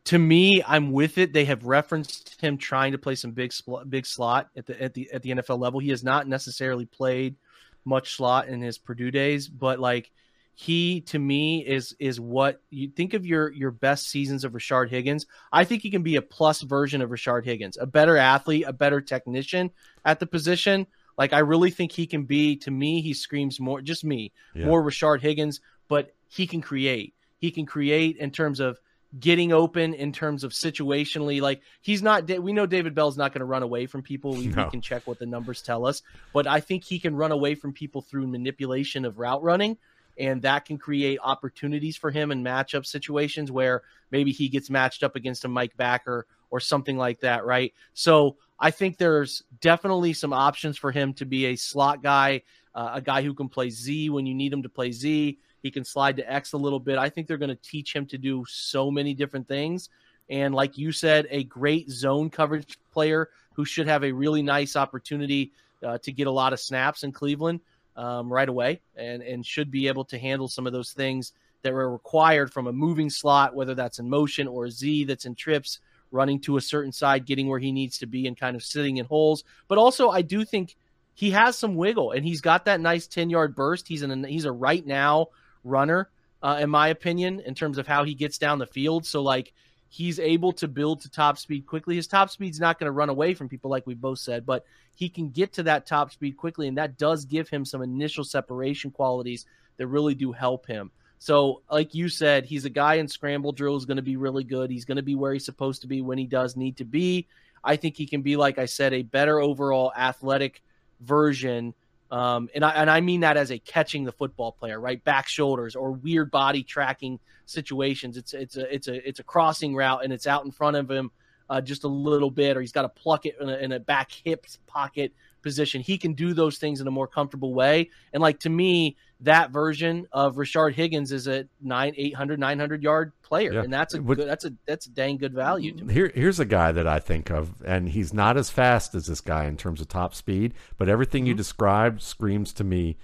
[0.08, 1.34] to me, I'm with it.
[1.34, 3.54] They have referenced him trying to play some big
[3.90, 5.82] big slot at the at the at the NFL level.
[5.82, 7.36] He has not necessarily played
[7.84, 10.12] much slot in his Purdue days, but like
[10.56, 14.90] he to me is is what you think of your your best seasons of Rashard
[14.90, 15.26] Higgins.
[15.52, 18.72] I think he can be a plus version of Rashard Higgins, a better athlete, a
[18.72, 19.72] better technician
[20.06, 20.88] at the position.
[21.18, 22.56] Like I really think he can be.
[22.60, 23.82] To me, he screams more.
[23.82, 24.68] Just me, yeah.
[24.68, 27.14] more Rashard Higgins, but he can create.
[27.40, 28.80] He can create in terms of
[29.20, 33.40] getting open in terms of situationally like he's not we know david bell's not going
[33.40, 34.66] to run away from people we, no.
[34.66, 36.02] we, can check what the numbers tell us
[36.34, 39.78] but i think he can run away from people through manipulation of route running
[40.20, 45.04] and that can create opportunities for him in matchup situations where maybe he gets matched
[45.04, 47.74] up against a Mike Backer or something like that, right?
[47.94, 52.42] So I think there's definitely some options for him to be a slot guy,
[52.74, 55.38] uh, a guy who can play Z when you need him to play Z.
[55.64, 56.98] He can slide to X a little bit.
[56.98, 59.90] I think they're going to teach him to do so many different things.
[60.30, 64.76] And like you said, a great zone coverage player who should have a really nice
[64.76, 65.52] opportunity
[65.84, 67.62] uh, to get a lot of snaps in Cleveland
[67.96, 71.74] um, right away and, and should be able to handle some of those things that
[71.74, 75.80] were required from a moving slot, whether that's in motion or Z that's in trips,
[76.12, 78.98] running to a certain side, getting where he needs to be, and kind of sitting
[78.98, 79.44] in holes.
[79.68, 80.76] But also, I do think
[81.14, 83.88] he has some wiggle, and he's got that nice ten yard burst.
[83.88, 85.28] He's an he's a right now
[85.68, 86.10] runner,
[86.42, 89.06] uh, in my opinion, in terms of how he gets down the field.
[89.06, 89.54] So like
[89.90, 91.96] he's able to build to top speed quickly.
[91.96, 94.66] His top speed's not going to run away from people, like we both said, but
[94.96, 98.24] he can get to that top speed quickly, and that does give him some initial
[98.24, 99.46] separation qualities
[99.78, 100.92] that really do help him.
[101.20, 104.44] So, like you said, he's a guy in scramble drill is going to be really
[104.44, 104.70] good.
[104.70, 107.28] He's going to be where he's supposed to be when he does need to be.
[107.64, 110.62] I think he can be, like I said, a better overall athletic
[111.02, 111.74] version
[112.12, 115.04] um, and I and I mean that as a catching the football player, right?
[115.04, 118.18] Back shoulders or weird body tracking situations.
[118.18, 120.90] It's it's a it's a it's a crossing route and it's out in front of
[120.90, 121.12] him
[121.50, 123.80] uh, just a little bit, or he's got to pluck it in a, in a
[123.80, 125.82] back hip pocket position.
[125.82, 127.90] He can do those things in a more comfortable way.
[128.14, 133.14] And like to me, that version of Rashard Higgins is a nine, 800, 900 yard
[133.24, 133.54] player.
[133.54, 133.64] Yeah.
[133.64, 135.94] And that's a good, that's a, that's a dang good value to me.
[135.94, 139.22] Here, here's a guy that I think of, and he's not as fast as this
[139.22, 141.30] guy in terms of top speed, but everything mm-hmm.
[141.30, 142.98] you described screams to me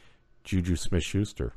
[0.44, 1.54] Juju Smith Schuster.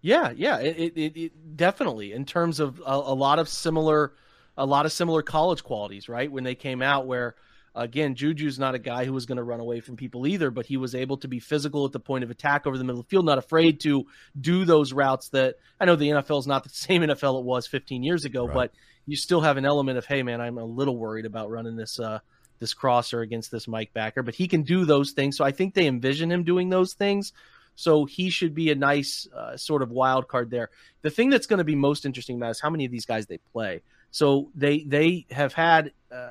[0.00, 4.14] Yeah, yeah, it, it, it, definitely in terms of a, a lot of similar,
[4.56, 6.30] a lot of similar college qualities, right?
[6.30, 7.34] When they came out, where
[7.78, 10.66] Again, Juju's not a guy who was going to run away from people either, but
[10.66, 13.06] he was able to be physical at the point of attack over the middle of
[13.06, 14.06] the field, not afraid to
[14.38, 17.66] do those routes that I know the NFL is not the same NFL it was
[17.66, 18.54] 15 years ago, right.
[18.54, 18.72] but
[19.06, 21.98] you still have an element of, hey man, I'm a little worried about running this
[22.00, 22.18] uh,
[22.58, 25.36] this crosser against this Mike Backer, but he can do those things.
[25.36, 27.32] So I think they envision him doing those things.
[27.76, 30.70] So he should be a nice uh, sort of wild card there.
[31.02, 33.26] The thing that's going to be most interesting about is how many of these guys
[33.26, 33.82] they play.
[34.10, 36.30] So they they have had uh,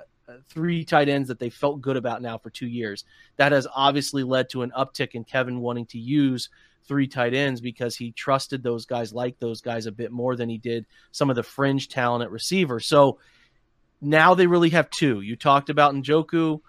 [0.49, 3.05] three tight ends that they felt good about now for two years.
[3.37, 6.49] That has obviously led to an uptick in Kevin wanting to use
[6.85, 10.49] three tight ends because he trusted those guys, like those guys, a bit more than
[10.49, 12.79] he did some of the fringe talent at receiver.
[12.79, 13.19] So
[14.01, 15.21] now they really have two.
[15.21, 16.61] You talked about Njoku.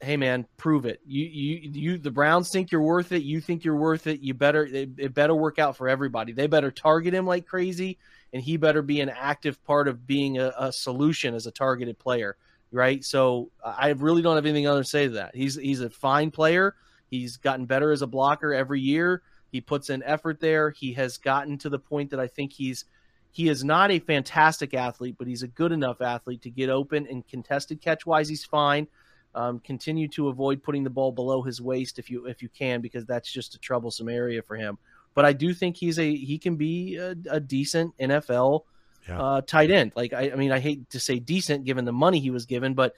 [0.00, 1.00] Hey man, prove it.
[1.06, 1.98] You you you.
[1.98, 3.22] The Browns think you're worth it.
[3.22, 4.20] You think you're worth it.
[4.20, 6.32] You better it, it better work out for everybody.
[6.32, 7.96] They better target him like crazy,
[8.30, 11.98] and he better be an active part of being a, a solution as a targeted
[11.98, 12.36] player
[12.72, 13.04] right?
[13.04, 15.34] So I really don't have anything other to say to that.
[15.34, 16.74] He's he's a fine player.
[17.08, 19.22] He's gotten better as a blocker every year.
[19.52, 20.70] He puts in effort there.
[20.70, 22.84] He has gotten to the point that I think he's
[23.30, 27.06] he is not a fantastic athlete, but he's a good enough athlete to get open
[27.06, 28.28] and contested catch wise.
[28.28, 28.88] He's fine.
[29.34, 32.80] Um, continue to avoid putting the ball below his waist if you if you can,
[32.80, 34.78] because that's just a troublesome area for him.
[35.14, 38.62] But I do think he's a he can be a, a decent NFL
[39.08, 39.20] yeah.
[39.20, 39.92] uh, tight end.
[39.94, 42.74] Like I, I mean, I hate to say decent given the money he was given,
[42.74, 42.94] but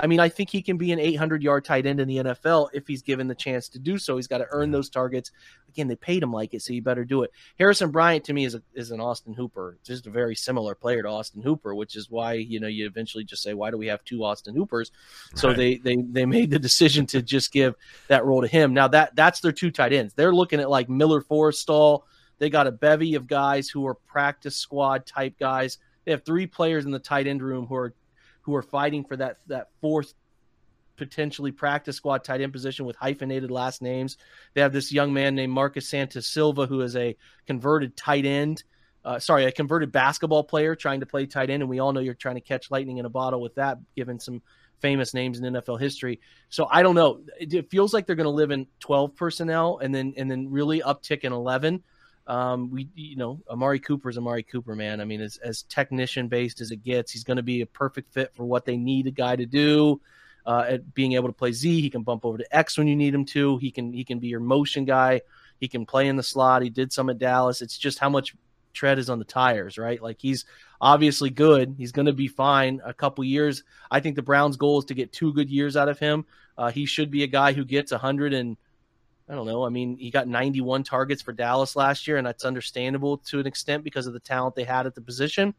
[0.00, 2.70] I mean, I think he can be an 800 yard tight end in the NFL
[2.72, 4.16] if he's given the chance to do so.
[4.16, 5.30] He's got to earn those targets.
[5.68, 7.32] Again, they paid him like it, so you better do it.
[7.58, 11.02] Harrison Bryant to me is a, is an Austin Hooper, just a very similar player
[11.02, 13.88] to Austin Hooper, which is why you know you eventually just say, why do we
[13.88, 14.90] have two Austin Hoopers?
[15.34, 15.56] So right.
[15.56, 17.74] they they they made the decision to just give
[18.08, 18.72] that role to him.
[18.72, 20.14] Now that that's their two tight ends.
[20.14, 22.04] They're looking at like Miller Forristall
[22.40, 25.78] they got a bevy of guys who are practice squad type guys.
[26.04, 27.94] They have three players in the tight end room who are
[28.40, 30.14] who are fighting for that that fourth
[30.96, 34.16] potentially practice squad tight end position with hyphenated last names.
[34.54, 37.16] They have this young man named Marcus Santos Silva who is a
[37.46, 38.64] converted tight end.
[39.04, 42.00] Uh, sorry, a converted basketball player trying to play tight end, and we all know
[42.00, 44.42] you're trying to catch lightning in a bottle with that, given some
[44.80, 46.20] famous names in NFL history.
[46.48, 47.20] So I don't know.
[47.38, 50.80] It, feels like they're going to live in 12 personnel and then and then really
[50.80, 51.82] uptick in 11.
[52.30, 55.00] Um, we, you know, Amari Cooper is Amari Cooper, man.
[55.00, 58.14] I mean, as, as technician based as it gets, he's going to be a perfect
[58.14, 60.00] fit for what they need a guy to do.
[60.46, 62.94] Uh, at being able to play Z, he can bump over to X when you
[62.94, 63.58] need him to.
[63.58, 65.22] He can he can be your motion guy
[65.58, 66.62] He can play in the slot.
[66.62, 67.62] He did some at Dallas.
[67.62, 68.36] It's just how much
[68.72, 70.00] tread is on the tires, right?
[70.00, 70.44] Like he's
[70.80, 71.74] obviously good.
[71.76, 73.64] He's going to be fine a couple years.
[73.90, 76.24] I think the Browns' goal is to get two good years out of him.
[76.56, 78.56] Uh, he should be a guy who gets a 100 and
[79.30, 79.64] I don't know.
[79.64, 83.46] I mean, he got 91 targets for Dallas last year, and that's understandable to an
[83.46, 85.54] extent because of the talent they had at the position.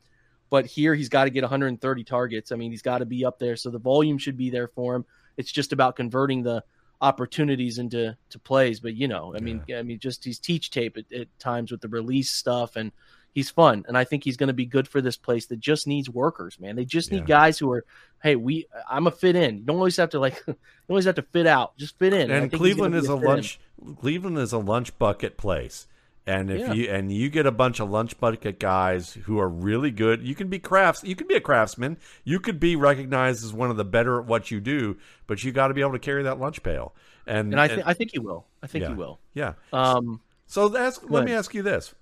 [0.50, 2.52] But here, he's got to get 130 targets.
[2.52, 4.96] I mean, he's got to be up there, so the volume should be there for
[4.96, 5.06] him.
[5.38, 6.66] It's just about converting the
[7.00, 8.82] opportunities into to plays.
[8.82, 11.80] But you know, I mean, I mean, just he's teach tape at, at times with
[11.80, 12.92] the release stuff and
[13.34, 15.88] he's fun, and I think he's going to be good for this place that just
[15.88, 16.76] needs workers, man.
[16.76, 17.26] They just need Yeah.
[17.40, 17.86] guys who are,
[18.22, 19.58] hey, we, I'm a fit in.
[19.60, 20.58] You don't always have to like, you don't
[20.90, 21.78] always have to fit out.
[21.78, 22.30] Just fit in.
[22.32, 23.30] And Cleveland is be a fit in.
[23.30, 23.60] lunch.
[24.00, 25.88] Cleveland is a lunch bucket place,
[26.28, 26.74] and if Yeah.
[26.74, 30.36] you and you get a bunch of lunch bucket guys who are really good, you
[30.36, 31.04] can be crafts.
[31.04, 31.98] You can be a craftsman.
[32.24, 35.52] You could be recognized as one of the better at what you do, but you
[35.52, 36.94] got to be able to carry that lunch pail.
[37.26, 38.46] And and I think I think he will.
[38.62, 39.20] I think yeah, he will.
[39.34, 39.54] Yeah.
[39.74, 41.26] Um, So ask, let ahead.
[41.26, 41.96] me ask you this: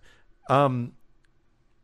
[0.49, 0.93] um,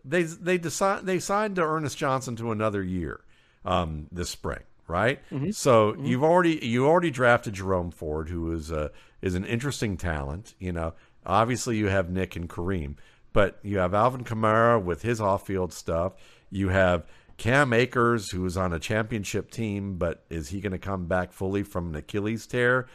[0.08, 3.22] they they decide they signed D'Ernest Johnson to another year
[3.64, 5.20] um, this spring, right?
[5.54, 8.92] So you've already you already drafted Jerome Ford, who is a
[9.22, 10.54] is an interesting talent.
[10.60, 10.94] You know,
[11.26, 12.96] obviously you have Nick and Kareem,
[13.34, 16.14] but you have Alvin Kamara with his off field stuff.
[16.50, 17.06] You have
[17.38, 21.34] Cam Akers, who is on a championship team, but is he going to come back
[21.34, 22.88] fully from an Achilles tear?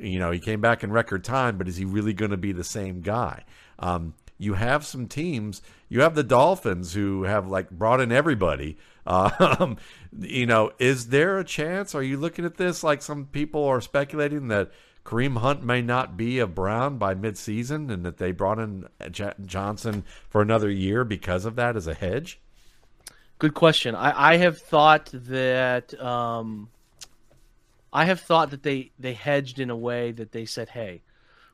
[0.00, 2.52] you know, he came back in record time, but is he really going to be
[2.52, 3.44] the same guy?
[3.78, 5.60] Um, you have some teams.
[5.88, 8.78] You have the Dolphins who have like brought in everybody.
[9.08, 9.78] Um,
[10.20, 11.94] you know, is there a chance?
[11.94, 14.70] Are you looking at this like some people are speculating that
[15.02, 19.32] Kareem Hunt may not be a Brown by midseason, and that they brought in J-
[19.46, 22.38] Johnson for another year because of that as a hedge?
[23.38, 23.94] Good question.
[23.94, 26.68] I, I have thought that um,
[27.90, 31.00] I have thought that they they hedged in a way that they said, "Hey,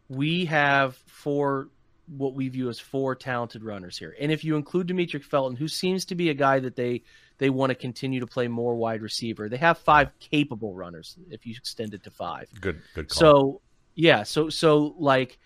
[0.09, 1.69] we have four
[2.07, 5.69] what we view as four talented runners here, and if you include Demetric Felton, who
[5.69, 7.03] seems to be a guy that they
[7.39, 11.17] they want to continue to play more wide receiver, they have five capable runners.
[11.31, 13.21] If you extend it to five, Good, good call.
[13.21, 13.61] so
[13.95, 15.39] yeah, so so like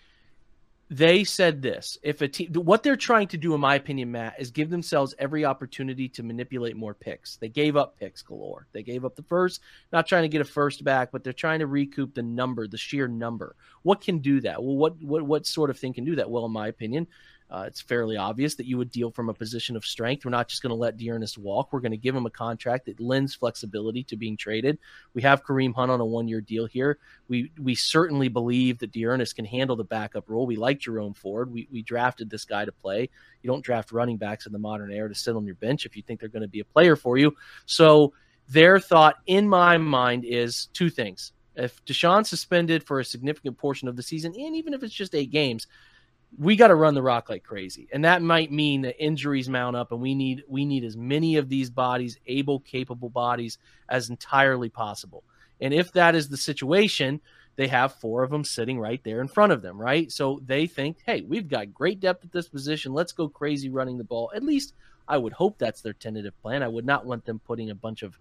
[0.89, 4.35] they said this: if a team, what they're trying to do, in my opinion, Matt,
[4.39, 7.37] is give themselves every opportunity to manipulate more picks.
[7.37, 8.67] They gave up picks galore.
[8.71, 9.61] They gave up the first,
[9.93, 12.77] not trying to get a first back, but they're trying to recoup the number, the
[12.77, 13.55] sheer number.
[13.83, 14.63] What can do that?
[14.63, 16.29] Well, what what what sort of thing can do that?
[16.29, 17.07] Well, in my opinion,
[17.51, 20.23] uh, it's fairly obvious that you would deal from a position of strength.
[20.23, 21.73] We're not just going to let D'Ernest walk.
[21.73, 24.77] We're going to give him a contract that lends flexibility to being traded.
[25.15, 26.99] We have Kareem Hunt on a one-year deal here.
[27.27, 30.45] We we certainly believe that D'Ernest can handle the backup role.
[30.45, 31.51] We like Jerome Ford.
[31.51, 33.09] We we drafted this guy to play.
[33.41, 35.95] You don't draft running backs in the modern era to sit on your bench if
[35.97, 37.35] you think they're going to be a player for you.
[37.65, 38.13] So
[38.47, 41.31] their thought, in my mind, is two things.
[41.55, 45.13] If Deshaun's suspended for a significant portion of the season, and even if it's just
[45.13, 45.67] eight games,
[46.37, 47.87] we got to run the rock like crazy.
[47.91, 51.37] And that might mean that injuries mount up and we need we need as many
[51.37, 53.57] of these bodies able capable bodies
[53.87, 55.23] as entirely possible.
[55.61, 57.21] And if that is the situation
[57.55, 60.11] they have four of them sitting right there in front of them right?
[60.11, 62.93] So they think hey we've got great depth at this position.
[62.93, 64.31] Let's go crazy running the ball.
[64.35, 64.73] At least
[65.07, 66.61] i would hope that's their tentative plan.
[66.61, 68.19] I would not want them putting a bunch of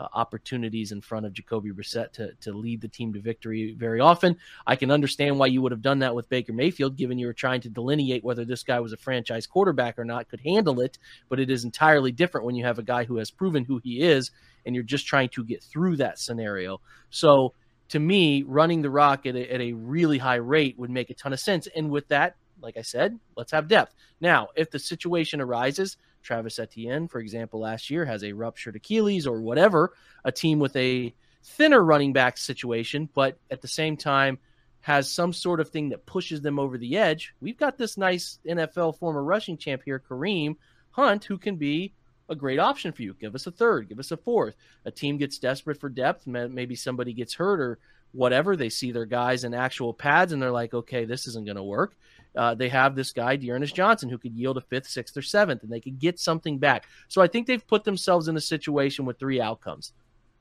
[0.00, 4.00] uh, opportunities in front of Jacoby Brissett to to lead the team to victory very
[4.00, 4.36] often.
[4.66, 7.34] I can understand why you would have done that with Baker Mayfield, given you were
[7.34, 10.98] trying to delineate whether this guy was a franchise quarterback or not, could handle it.
[11.28, 14.00] But it is entirely different when you have a guy who has proven who he
[14.00, 14.30] is,
[14.64, 16.80] and you're just trying to get through that scenario.
[17.10, 17.52] So
[17.90, 21.14] to me, running the rock at a, at a really high rate would make a
[21.14, 21.68] ton of sense.
[21.76, 23.94] And with that, like I said, let's have depth.
[24.20, 29.26] Now, if the situation arises, Travis Etienne, for example, last year has a ruptured Achilles
[29.26, 29.92] or whatever,
[30.24, 34.38] a team with a thinner running back situation, but at the same time
[34.80, 37.34] has some sort of thing that pushes them over the edge.
[37.40, 40.56] We've got this nice NFL former rushing champ here, Kareem
[40.90, 41.94] Hunt, who can be
[42.28, 43.14] a great option for you.
[43.14, 44.54] Give us a third, give us a fourth.
[44.84, 47.78] A team gets desperate for depth, maybe somebody gets hurt or
[48.12, 48.56] whatever.
[48.56, 51.62] They see their guys in actual pads and they're like, okay, this isn't going to
[51.62, 51.94] work.
[52.36, 55.62] Uh, they have this guy, D'Ernest Johnson, who could yield a fifth, sixth, or seventh,
[55.62, 56.86] and they could get something back.
[57.08, 59.92] So I think they've put themselves in a situation with three outcomes.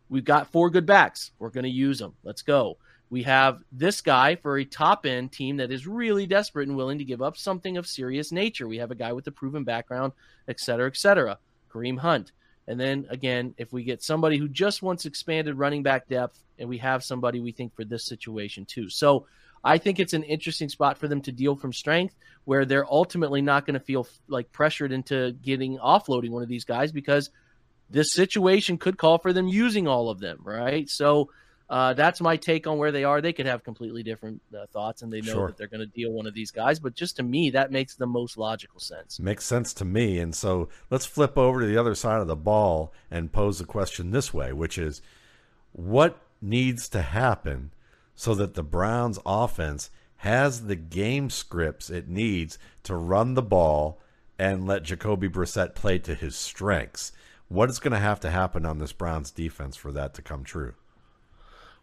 [0.09, 1.31] We've got four good backs.
[1.39, 2.13] We're going to use them.
[2.23, 2.77] Let's go.
[3.11, 6.99] We have this guy for a top end team that is really desperate and willing
[6.99, 8.67] to give up something of serious nature.
[8.67, 10.13] We have a guy with a proven background,
[10.47, 11.39] et cetera, et cetera.
[11.71, 12.33] Kareem Hunt.
[12.67, 16.69] And then again, if we get somebody who just wants expanded running back depth, and
[16.69, 18.89] we have somebody we think for this situation too.
[18.89, 19.25] So
[19.63, 23.41] I think it's an interesting spot for them to deal from strength where they're ultimately
[23.41, 27.29] not going to feel like pressured into getting offloading one of these guys because
[27.89, 30.89] this situation could call for them using all of them, right?
[30.89, 31.29] So
[31.69, 33.21] uh, that's my take on where they are.
[33.21, 35.47] They could have completely different uh, thoughts, and they know Sure.
[35.47, 36.79] that they're going to deal one of these guys.
[36.79, 39.19] But just to me, that makes the most logical sense.
[39.19, 40.17] Makes sense to me.
[40.17, 43.65] And so let's flip over to the other side of the ball and pose the
[43.65, 45.01] question this way, which is
[45.71, 47.71] what needs to happen
[48.19, 53.97] so that the Browns offense has the game scripts it needs to run the ball
[54.37, 57.13] and let Jacoby Brissett play to his strengths?
[57.47, 60.43] What is going to have to happen on this Browns defense for that to come
[60.43, 60.73] true?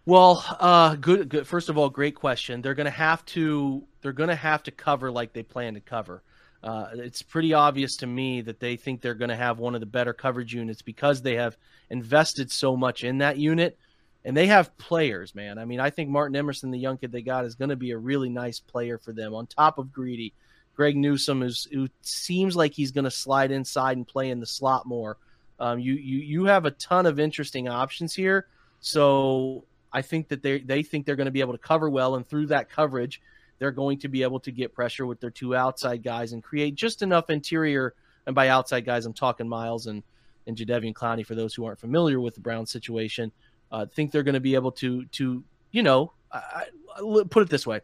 [0.05, 1.47] Well, uh, good, good.
[1.47, 2.61] First of all, great question.
[2.61, 3.83] They're going to have to.
[4.03, 6.23] They're going to have to cover like they plan to cover.
[6.63, 9.81] Uh, it's pretty obvious to me that they think they're going to have one of
[9.81, 11.57] the better coverage units because they have
[11.89, 13.79] invested so much in that unit,
[14.27, 15.35] and they have players.
[15.37, 17.77] Man, I mean, I think Martin Emerson, the young kid they got, is going to
[17.77, 19.33] be a really nice player for them.
[19.35, 20.35] On top of Greedy,
[20.75, 24.47] Greg Newsome, is, who seems like he's going to slide inside and play in the
[24.47, 25.17] slot more.
[25.61, 28.47] Um, you you you have a ton of interesting options here.
[28.81, 32.17] So I think that they they think they're going to be able to cover well,
[32.17, 33.23] and through that coverage,
[33.61, 36.75] they're going to be able to get pressure with their two outside guys and create
[36.75, 37.95] just enough interior.
[38.27, 40.03] And by outside guys, I'm talking Myles and
[40.49, 41.25] and Jadeveon Clowney.
[41.25, 43.33] For those who aren't familiar with the Brown situation,
[43.77, 46.65] uh, think they're going to be able to to you know I,
[46.97, 47.81] I, put it this way.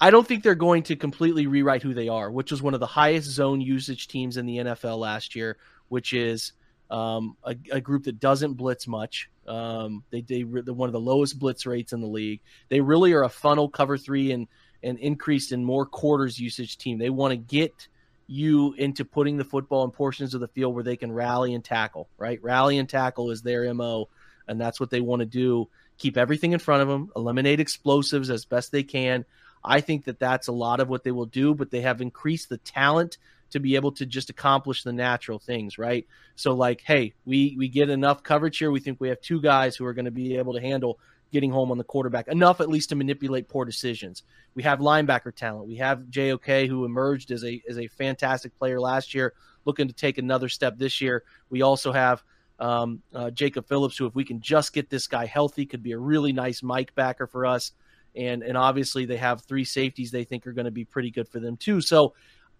[0.00, 2.80] I don't think they're going to completely rewrite who they are, which was one of
[2.80, 5.58] the highest zone usage teams in the NFL last year,
[5.88, 6.52] which is
[6.90, 9.30] um, a, a, group that doesn't blitz much.
[9.46, 12.40] Um, they they they're one of the lowest blitz rates in the league.
[12.68, 14.48] They really are a funnel cover three and
[14.82, 16.98] and increased in more quarters usage team.
[16.98, 17.86] They want to get
[18.26, 21.64] you into putting the football in portions of the field where they can rally and
[21.64, 22.08] tackle.
[22.18, 24.08] Right, rally and tackle is their mo,
[24.50, 25.68] and that's what they want to do.
[25.96, 29.24] Keep everything in front of them, eliminate explosives as best they can.
[29.62, 32.48] I think that that's a lot of what they will do, but they have increased
[32.48, 33.18] the talent
[33.50, 36.06] to be able to just accomplish the natural things, right?
[36.36, 38.70] So like, hey, we we get enough coverage here.
[38.70, 40.98] We think we have two guys who are going to be able to handle
[41.32, 44.24] getting home on the quarterback enough at least to manipulate poor decisions.
[44.54, 45.68] We have linebacker talent.
[45.68, 49.34] We have JOK who emerged as a as a fantastic player last year,
[49.64, 51.24] looking to take another step this year.
[51.50, 52.22] We also have
[52.60, 55.92] um, uh, Jacob Phillips, who if we can just get this guy healthy, could be
[55.92, 57.72] a really nice Mike backer for us.
[58.14, 61.28] And and obviously they have three safeties they think are going to be pretty good
[61.28, 61.80] for them too.
[61.80, 62.14] So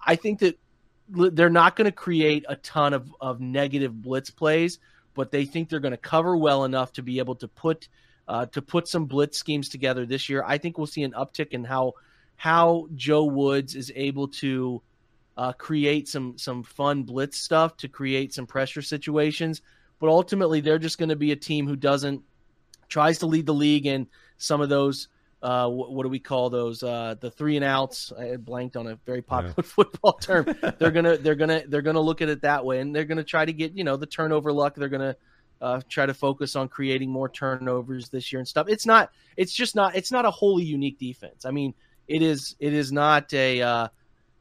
[0.05, 0.59] I think that
[1.09, 4.79] they're not going to create a ton of, of negative blitz plays,
[5.15, 7.89] but they think they're going to cover well enough to be able to put
[8.29, 10.45] uh, to put some blitz schemes together this year.
[10.47, 11.95] I think we'll see an uptick in how
[12.37, 14.81] how Joe Woods is able to
[15.37, 19.63] uh, create some some fun blitz stuff to create some pressure situations.
[20.01, 22.23] But ultimately, they're just going to be a team who doesn't
[22.89, 25.09] tries to lead the league in some of those
[25.43, 26.83] uh, what, what, do we call those?
[26.83, 28.13] Uh, the three and outs.
[28.19, 29.63] I blanked on a very popular yeah.
[29.67, 30.55] football term.
[30.79, 33.45] they're gonna they're gonna they're gonna look at it that way, and they're gonna try
[33.45, 34.75] to get you know the turnover luck.
[34.75, 35.17] They're gonna
[35.63, 38.67] uh, try to focus on creating more turnovers this year and stuff.
[38.69, 39.13] It's not.
[39.37, 39.97] It's just not.
[39.97, 41.47] It's not a wholly unique defense.
[41.47, 41.73] I mean,
[42.07, 42.57] it is.
[42.59, 43.63] It is not a.
[43.63, 43.89] Uh,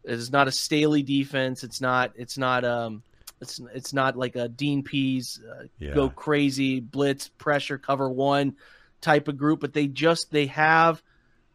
[0.04, 1.64] it is not a Staley defense.
[1.64, 2.12] It's not.
[2.16, 2.66] It's not.
[2.66, 3.04] Um.
[3.42, 5.94] It's it's not like a Dean Pees uh, yeah.
[5.94, 8.56] go crazy blitz pressure cover one
[9.02, 11.02] type of group, but they just they have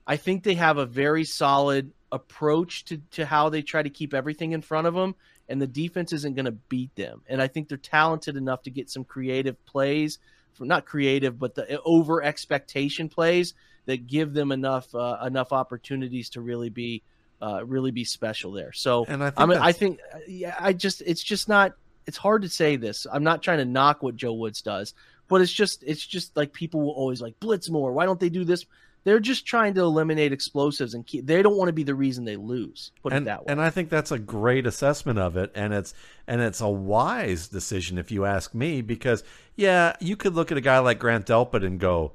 [0.07, 4.15] I think they have a very solid approach to, to how they try to keep
[4.15, 5.15] everything in front of them
[5.49, 7.23] and the defense isn't going to beat them.
[7.27, 10.19] And I think they're talented enough to get some creative plays,
[10.55, 13.55] from, not creative, but the over expectation plays
[13.87, 17.03] that give them enough uh, enough opportunities to really be
[17.45, 18.73] uh, really be special there.
[18.73, 21.75] So and I think, I, mean, I think yeah, I just it's just not
[22.07, 23.07] it's hard to say this.
[23.13, 24.95] I'm not trying to knock what Joe Woods does,
[25.29, 27.93] but it's just it's just like people will always like blitz more.
[27.93, 28.65] Why don't they do this?
[29.05, 31.27] They're just trying to eliminate explosives and keep.
[31.27, 32.91] They don't want to be the reason they lose.
[33.03, 33.53] Put and, it that way.
[33.53, 35.93] And I think that's a great assessment of it, and it's
[36.27, 38.81] and it's a wise decision if you ask me.
[38.81, 39.23] Because
[39.55, 42.13] yeah, you could look at a guy like Grant Delpit and go,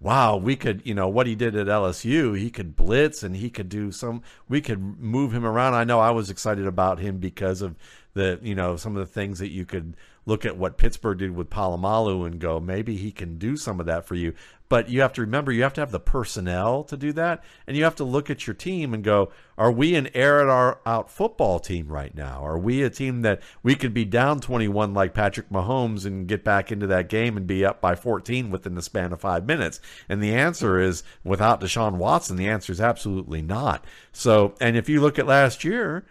[0.00, 3.50] wow, we could, you know, what he did at LSU, he could blitz and he
[3.50, 5.74] could do some, we could move him around.
[5.74, 7.76] I know I was excited about him because of
[8.14, 9.94] the, you know, some of the things that you could
[10.24, 13.86] look at what Pittsburgh did with Polamalu and go, maybe he can do some of
[13.86, 14.34] that for you.
[14.70, 17.42] But you have to remember, you have to have the personnel to do that.
[17.66, 20.48] And you have to look at your team and go, are we an air at
[20.48, 22.46] our out football team right now?
[22.46, 26.44] Are we a team that we could be down 21 like Patrick Mahomes and get
[26.44, 29.80] back into that game and be up by 14 within the span of five minutes?
[30.08, 33.84] And the answer is without Deshaun Watson, the answer is absolutely not.
[34.12, 36.06] So, and if you look at last year,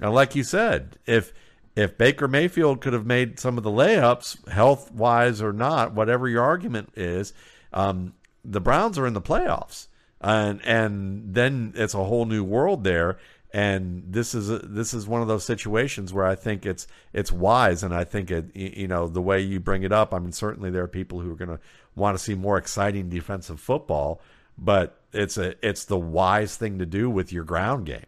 [0.00, 1.32] like you said, if
[1.76, 6.28] if Baker Mayfield could have made some of the layups, health wise or not, whatever
[6.28, 7.32] your argument is,
[7.72, 8.14] um,
[8.44, 9.88] the Browns are in the playoffs,
[10.20, 13.18] and and then it's a whole new world there.
[13.52, 17.32] and this is a, this is one of those situations where I think it's it's
[17.32, 20.14] wise, and I think it you know the way you bring it up.
[20.14, 21.60] I mean, certainly there are people who are going to
[21.96, 24.20] want to see more exciting defensive football,
[24.56, 28.06] but it's a it's the wise thing to do with your ground game.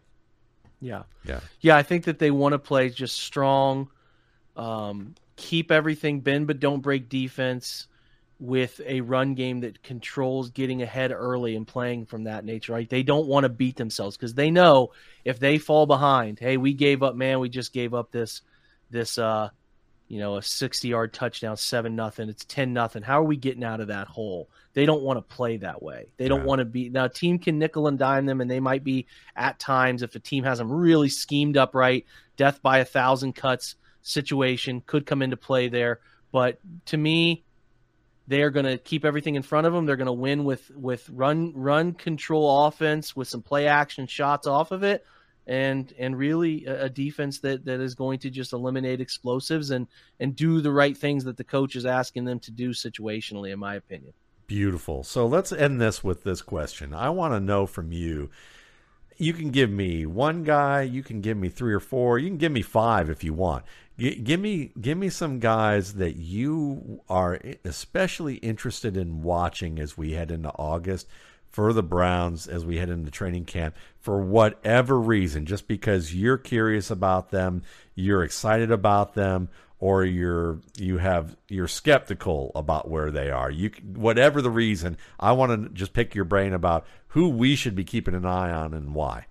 [0.80, 1.76] Yeah, yeah, yeah.
[1.76, 3.88] I think that they want to play just strong,
[4.56, 7.88] um, keep everything bend but don't break defense
[8.43, 12.72] with a run game that controls getting ahead early and playing from that nature.
[12.72, 12.90] Right?
[12.90, 14.90] They don't want to beat themselves because they know
[15.24, 18.43] if they fall behind, hey, we gave up, man, we just gave up this
[18.90, 19.49] this uh
[20.09, 22.28] you know, a 60 yard touchdown, seven nothing.
[22.28, 23.03] It's 10 nothing.
[23.03, 24.51] How are we getting out of that hole?
[24.74, 26.09] They don't want to play that way.
[26.18, 26.47] They don't yeah.
[26.47, 27.07] want to be now.
[27.07, 30.18] A team can nickel and dime them, and they might be at times if a
[30.18, 32.05] team has them really schemed up right,
[32.36, 36.01] death by a thousand cuts situation could come into play there.
[36.30, 37.45] But to me,
[38.32, 39.84] they are going to keep everything in front of them.
[39.84, 44.46] They're going to win with with run run control offense with some play action shots
[44.46, 45.04] off of it,
[45.46, 49.86] and and really a, defense that that is going to just eliminate explosives and
[50.18, 53.58] and do the right things that the coach is asking them to do situationally, in
[53.58, 54.14] my opinion.
[54.46, 55.02] Beautiful.
[55.02, 56.94] So let's end this with this question.
[56.94, 58.30] I want to know from you.
[59.18, 60.82] You can give me one guy.
[60.82, 62.18] You can give me three or four.
[62.18, 63.64] You can give me five if you want
[63.99, 70.12] give me give me some guys that you are especially interested in watching as we
[70.12, 71.07] head into August
[71.53, 76.38] for the Browns as we head into training camp for whatever reason just because you're
[76.38, 77.62] curious about them,
[77.95, 83.51] you're excited about them or you're you have you're skeptical about where they are.
[83.51, 87.74] You whatever the reason, I want to just pick your brain about who we should
[87.74, 89.26] be keeping an eye on and why.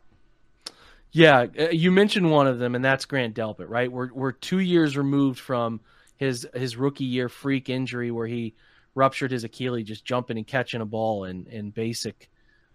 [1.12, 3.92] Yeah, uh, you mentioned one of them, and that's Grant Delpit, right?
[3.92, 5.82] We're we're two years removed from
[6.18, 8.54] his his rookie year freak injury where he
[8.96, 12.30] ruptured his Achilles just jumping and catching a ball in in basic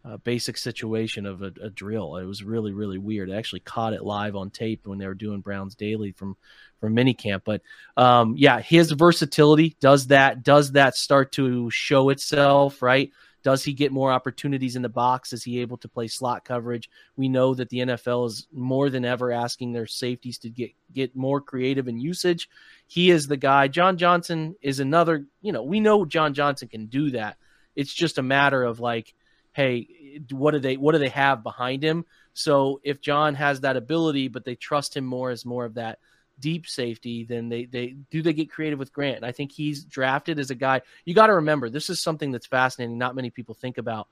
[0.04, 2.16] uh, basic situation of a, a, drill.
[2.16, 3.30] It was really really weird.
[3.30, 6.36] I actually caught it live on tape when they were doing Browns Daily from
[6.78, 7.42] from minicamp.
[7.44, 7.62] But
[7.96, 13.10] um, yeah, his versatility does that does that start to show itself, right?
[13.46, 15.32] Does he get more opportunities in the box?
[15.32, 16.90] Is he able to play slot coverage?
[17.16, 21.14] We know that the NFL is more than ever asking their safeties to get get
[21.14, 22.48] more creative in usage.
[22.88, 23.68] He is the guy.
[23.68, 27.36] John Johnson is another, you know, we know John Johnson can do that.
[27.76, 29.14] It's just a matter of like,
[29.52, 29.86] hey,
[30.32, 32.04] what do they what do they have behind him?
[32.34, 36.00] So if John has that ability, but they trust him more as more of that
[36.40, 39.16] deep safety, then they they do they get creative with Grant.
[39.16, 40.82] And I think he's drafted as a guy.
[41.04, 42.98] You got to remember, this is something that's fascinating.
[42.98, 44.08] Not many people think about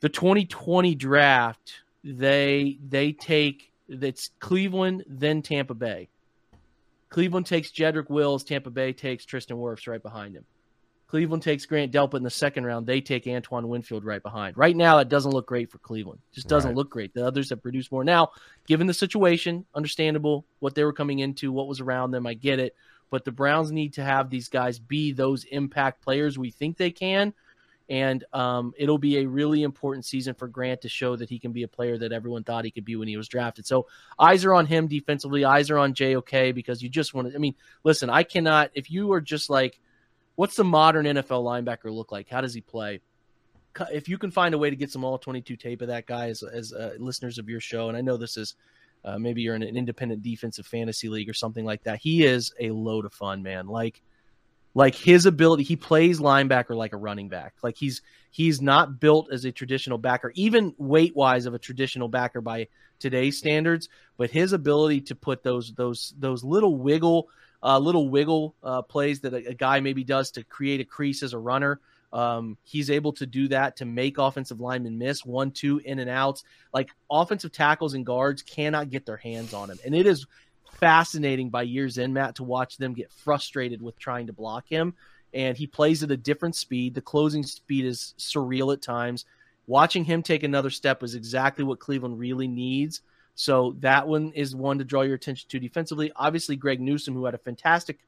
[0.00, 1.74] the 2020 draft.
[2.04, 6.08] They they take it's Cleveland, then Tampa Bay.
[7.08, 8.44] Cleveland takes Jedrick Wills.
[8.44, 10.44] Tampa Bay takes Tristan Wirfs right behind him.
[11.10, 12.86] Cleveland takes Grant Delpit in the second round.
[12.86, 14.56] They take Antoine Winfield right behind.
[14.56, 16.20] Right now, it doesn't look great for Cleveland.
[16.32, 16.76] Just doesn't right.
[16.76, 17.12] look great.
[17.12, 18.04] The others have produced more.
[18.04, 18.30] Now,
[18.68, 22.28] given the situation, understandable what they were coming into, what was around them.
[22.28, 22.76] I get it.
[23.10, 26.92] But the Browns need to have these guys be those impact players we think they
[26.92, 27.34] can.
[27.88, 31.50] And um, it'll be a really important season for Grant to show that he can
[31.50, 33.66] be a player that everyone thought he could be when he was drafted.
[33.66, 35.44] So eyes are on him defensively.
[35.44, 37.34] Eyes are on JOK because you just want to.
[37.34, 38.70] I mean, listen, I cannot.
[38.74, 39.80] If you are just like
[40.40, 42.30] what's the modern NFL linebacker look like?
[42.30, 43.02] How does he play?
[43.92, 46.28] If you can find a way to get some all 22 tape of that guy
[46.28, 48.54] as, as uh, listeners of your show, and I know this is
[49.04, 51.98] uh, maybe you're in an independent defensive fantasy league or something like that.
[51.98, 53.66] He is a load of fun, man.
[53.66, 54.00] Like,
[54.72, 57.52] like his ability, he plays linebacker like a running back.
[57.62, 62.08] Like he's he's not built as a traditional backer, even weight wise of a traditional
[62.08, 62.68] backer by
[62.98, 63.90] today's standards.
[64.16, 67.28] But his ability to put those those those little wiggle
[67.62, 71.22] uh, little wiggle uh, plays that a, a, guy maybe does to create a crease
[71.22, 71.80] as a runner.
[72.12, 76.10] Um, he's able to do that to make offensive linemen miss one, two in and
[76.10, 76.42] outs.
[76.72, 80.26] Like offensive tackles and guards cannot get their hands on him, and it is
[80.80, 84.94] fascinating by years in Matt to watch them get frustrated with trying to block him.
[85.32, 86.94] And he plays at a different speed.
[86.94, 89.26] The closing speed is surreal at times.
[89.66, 93.02] Watching him take another step is exactly what Cleveland really needs
[93.40, 96.12] so that one is one to draw your attention to defensively.
[96.14, 97.98] Obviously, Greg Newsome, who had a fantastic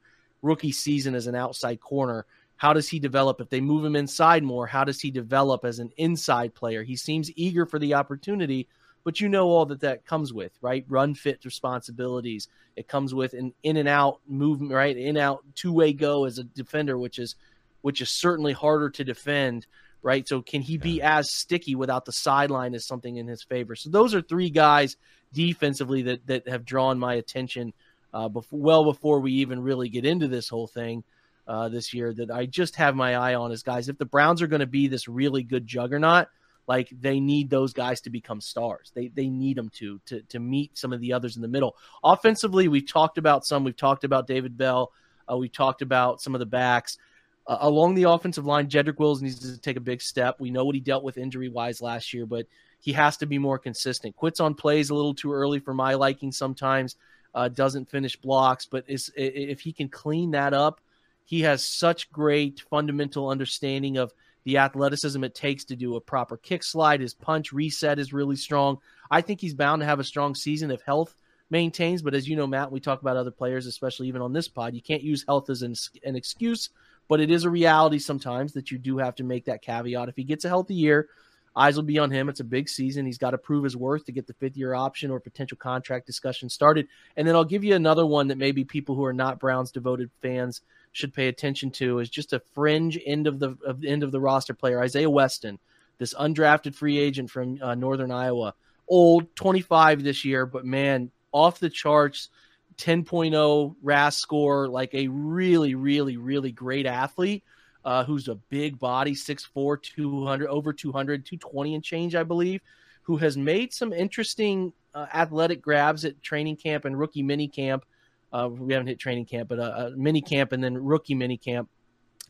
[0.43, 2.27] rookie season as an outside corner.
[2.55, 4.67] How does he develop if they move him inside more?
[4.67, 6.83] How does he develop as an inside player?
[6.83, 8.67] He seems eager for the opportunity,
[9.03, 10.85] but you know all that that comes with, right?
[10.87, 12.47] Run fit responsibilities.
[12.75, 14.95] It comes with an in and out movement, right?
[14.95, 17.33] In out two way go as a defender, which is
[17.81, 19.65] which is certainly harder to defend,
[20.03, 20.27] right?
[20.27, 23.75] So can he be as sticky without the sideline as something in his favor?
[23.75, 24.95] So those are three guys
[25.33, 27.73] defensively that that have drawn my attention
[28.13, 31.03] uh, before, well before we even really get into this whole thing
[31.47, 32.13] uh, this year.
[32.13, 33.89] That I just have my eye on is guys.
[33.89, 36.27] If the Browns are going to be this really good juggernaut,
[36.67, 38.91] like they need those guys to become stars.
[38.93, 41.75] They they need them to to to meet some of the others in the middle.
[42.03, 43.63] Offensively, we've talked about some.
[43.63, 44.91] We've talked about David Bell.
[45.29, 46.97] Uh, we've talked about some of the backs.
[47.45, 50.39] Uh, along the offensive line, Jedrick Wills needs to take a big step.
[50.39, 52.45] We know what he dealt with injury wise last year, but
[52.83, 54.13] he has to be more consistent.
[54.17, 56.97] Quits on plays a little too early for my liking sometimes.
[57.33, 60.81] Uh, doesn't finish blocks, but is, if he can clean that up,
[61.23, 64.11] he has such great fundamental understanding of
[64.43, 66.99] the athleticism it takes to do a proper kick slide.
[66.99, 68.79] His punch reset is really strong.
[69.09, 71.15] I think he's bound to have a strong season if health
[71.49, 72.01] maintains.
[72.01, 74.73] But as you know, Matt, we talk about other players, especially even on this pod.
[74.73, 75.73] You can't use health as an,
[76.03, 76.69] an excuse,
[77.07, 80.09] but it is a reality sometimes that you do have to make that caveat.
[80.09, 81.07] If he gets a healthy year,
[81.55, 82.29] eyes will be on him.
[82.29, 83.05] It's a big season.
[83.05, 86.05] He's got to prove his worth to get the fifth year option or potential contract
[86.05, 86.87] discussion started.
[87.15, 90.09] And then I'll give you another one that maybe people who are not Browns devoted
[90.21, 94.03] fans should pay attention to is just a fringe end of the of the end
[94.03, 95.59] of the roster player, Isaiah Weston,
[95.97, 98.53] this undrafted free agent from uh, Northern Iowa,
[98.87, 102.29] old, 25 this year, but man, off the charts.
[102.77, 107.43] 10.0 RAS score, like a really, really, really great athlete
[107.85, 112.61] uh, who's a big body, 6'4, 200, over 200, 220 and change, I believe,
[113.03, 117.85] who has made some interesting uh, athletic grabs at training camp and rookie mini camp
[118.33, 121.37] uh, we haven't hit training camp, but a, a mini camp and then rookie mini
[121.37, 121.69] camp.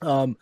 [0.01, 0.35] Um,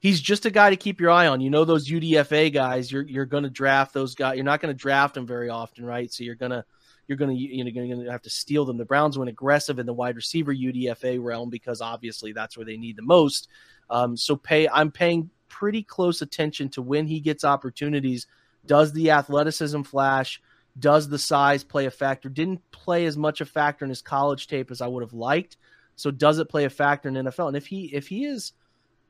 [0.00, 1.40] he's just a guy to keep your eye on.
[1.40, 2.92] You know those UDFA guys.
[2.92, 4.36] You're you're going to draft those guys.
[4.36, 6.12] You're not going to draft them very often, right?
[6.12, 6.64] So you're gonna
[7.06, 8.76] you're gonna you know going to have to steal them.
[8.76, 12.76] The Browns went aggressive in the wide receiver UDFA realm because obviously that's where they
[12.76, 13.48] need the most.
[13.90, 18.26] Um, so pay I'm paying pretty close attention to when he gets opportunities.
[18.66, 20.40] Does the athleticism flash?
[20.78, 22.28] Does the size play a factor?
[22.28, 25.56] Didn't play as much a factor in his college tape as I would have liked.
[25.96, 27.48] So does it play a factor in NFL?
[27.48, 28.52] And if he if he is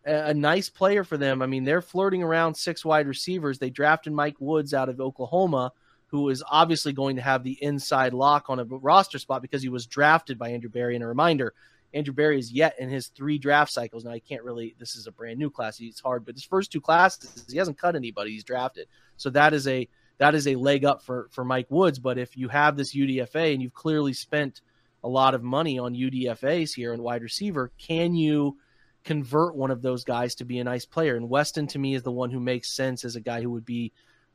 [0.07, 3.59] a, nice player for them, I mean they're flirting around six wide receivers.
[3.59, 5.72] They drafted Mike Woods out of Oklahoma,
[6.07, 9.68] who is obviously going to have the inside lock on a roster spot because he
[9.68, 10.95] was drafted by Andrew Berry.
[10.95, 11.53] And a reminder,
[11.95, 14.05] Andrew Berry is yet in his three draft cycles.
[14.05, 15.80] Now, he can't really, this is a brand new class.
[15.80, 18.32] It's hard, but his first two classes, he hasn't cut anybody.
[18.32, 18.89] He's drafted.
[19.16, 21.99] So that is a that is a leg up for for Mike Woods.
[21.99, 24.61] But if you have this UDFA and you've clearly spent
[25.03, 28.59] a lot of money on UDFAs here and wide receiver, can you
[29.05, 31.16] convert one of those guys to be a nice player?
[31.16, 33.64] And Weston to me is the one who makes sense as a guy who would
[33.64, 33.93] be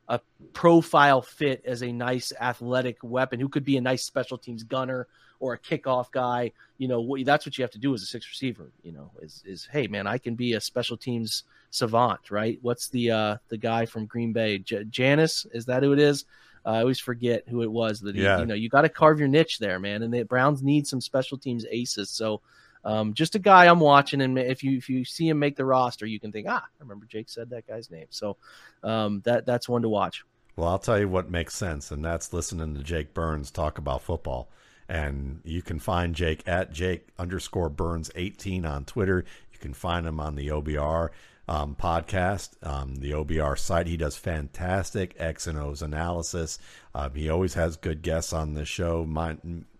[0.08, 0.20] a
[0.52, 5.06] profile fit as a nice athletic weapon who could be a nice special teams gunner
[5.40, 6.52] or a kickoff guy.
[6.78, 8.70] You know, that's what you have to do as a six receiver.
[8.82, 12.58] You know, is is hey man, I can be a special teams savant, right?
[12.62, 14.58] What's the uh the guy from Green Bay?
[14.58, 16.24] J- Janis is that who it is?
[16.66, 18.00] Uh, I always forget who it was.
[18.00, 18.40] That yeah.
[18.40, 20.02] you know, you got to carve your niche there, man.
[20.02, 22.10] And the Browns need some special teams aces.
[22.10, 22.40] So.
[22.84, 25.64] Um, just a guy I'm watching, and if you if you see him make the
[25.64, 28.06] roster, you can think, ah, I remember Jake said that guy's name.
[28.10, 28.36] So
[28.82, 30.24] um, that that's one to watch.
[30.56, 34.02] Well, I'll tell you what makes sense, and that's listening to Jake Burns talk about
[34.02, 34.48] football.
[34.88, 39.24] And you can find Jake at Jake underscore Burns 18 on Twitter.
[39.52, 41.08] You can find him on the OBR
[41.48, 43.86] um, podcast, um, the OBR site.
[43.86, 46.58] He does fantastic X and O's analysis.
[46.94, 49.04] Uh, he always has good guests on the show.
[49.04, 49.36] My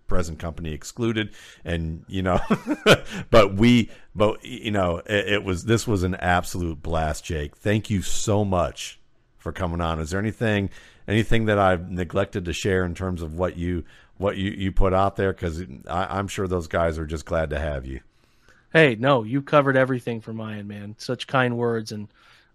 [0.06, 1.30] present company excluded,
[1.64, 2.40] and you know,
[3.30, 7.56] but we, but you know, it, it was this was an absolute blast, Jake.
[7.56, 8.98] Thank you so much
[9.38, 9.98] for coming on.
[10.00, 10.70] Is there anything
[11.06, 13.84] anything that I've neglected to share in terms of what you
[14.16, 15.32] what you, you put out there?
[15.32, 18.00] Because I'm sure those guys are just glad to have you.
[18.72, 20.96] Hey, no, you covered everything for end, man.
[20.98, 22.08] Such kind words, and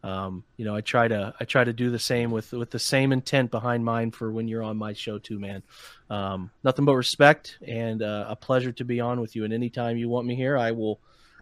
[0.04, 2.80] um, you know, I try to I try to do the same with with the
[2.80, 5.64] same intent behind mine for when you're on my show too, man.
[6.10, 9.44] Um, nothing but respect and uh, a pleasure to be on with you.
[9.44, 11.00] And anytime you want me here, I will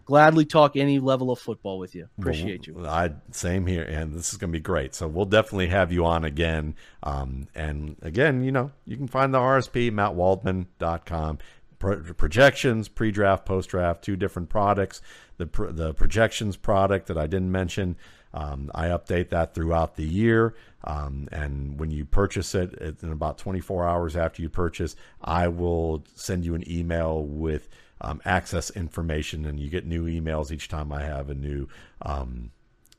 [0.08, 2.08] gladly talk any level of football with you.
[2.18, 2.86] Appreciate you.
[2.86, 4.94] I same here, and this is going to be great.
[4.94, 6.74] So we'll definitely have you on again.
[7.02, 11.38] Um, and again, you know, you can find the RSP mattwaldman.com.
[11.78, 15.00] Pro- projections, pre-draft, post-draft, two different products.
[15.36, 17.96] The the projections product that I didn't mention,
[18.34, 20.54] um, I update that throughout the year.
[20.84, 26.04] Um, and when you purchase it, in about 24 hours after you purchase, I will
[26.14, 27.68] send you an email with
[28.00, 31.68] um, access information, and you get new emails each time I have a new
[32.02, 32.50] um,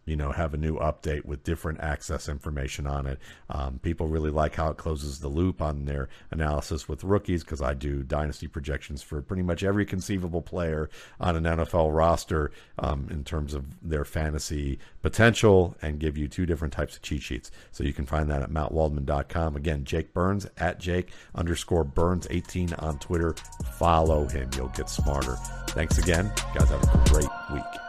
[0.10, 3.20] you know, have a new update with different access information on it.
[3.49, 7.62] Um, people really like how it closes the loop on their analysis with rookies because
[7.62, 10.89] I do dynasty projections for pretty much every conceivable player
[11.20, 16.47] on an NFL roster um, in terms of their fantasy potential and give you two
[16.47, 17.51] different types of cheat sheets.
[17.72, 19.55] So you can find that at mattwaldman.com.
[19.55, 23.36] Again, Jake Burns at Jake underscore Burns 18 on Twitter.
[23.78, 24.49] Follow him.
[24.55, 25.36] You'll get smarter.
[25.70, 26.32] Thanks again.
[26.55, 27.88] Guys have a great week.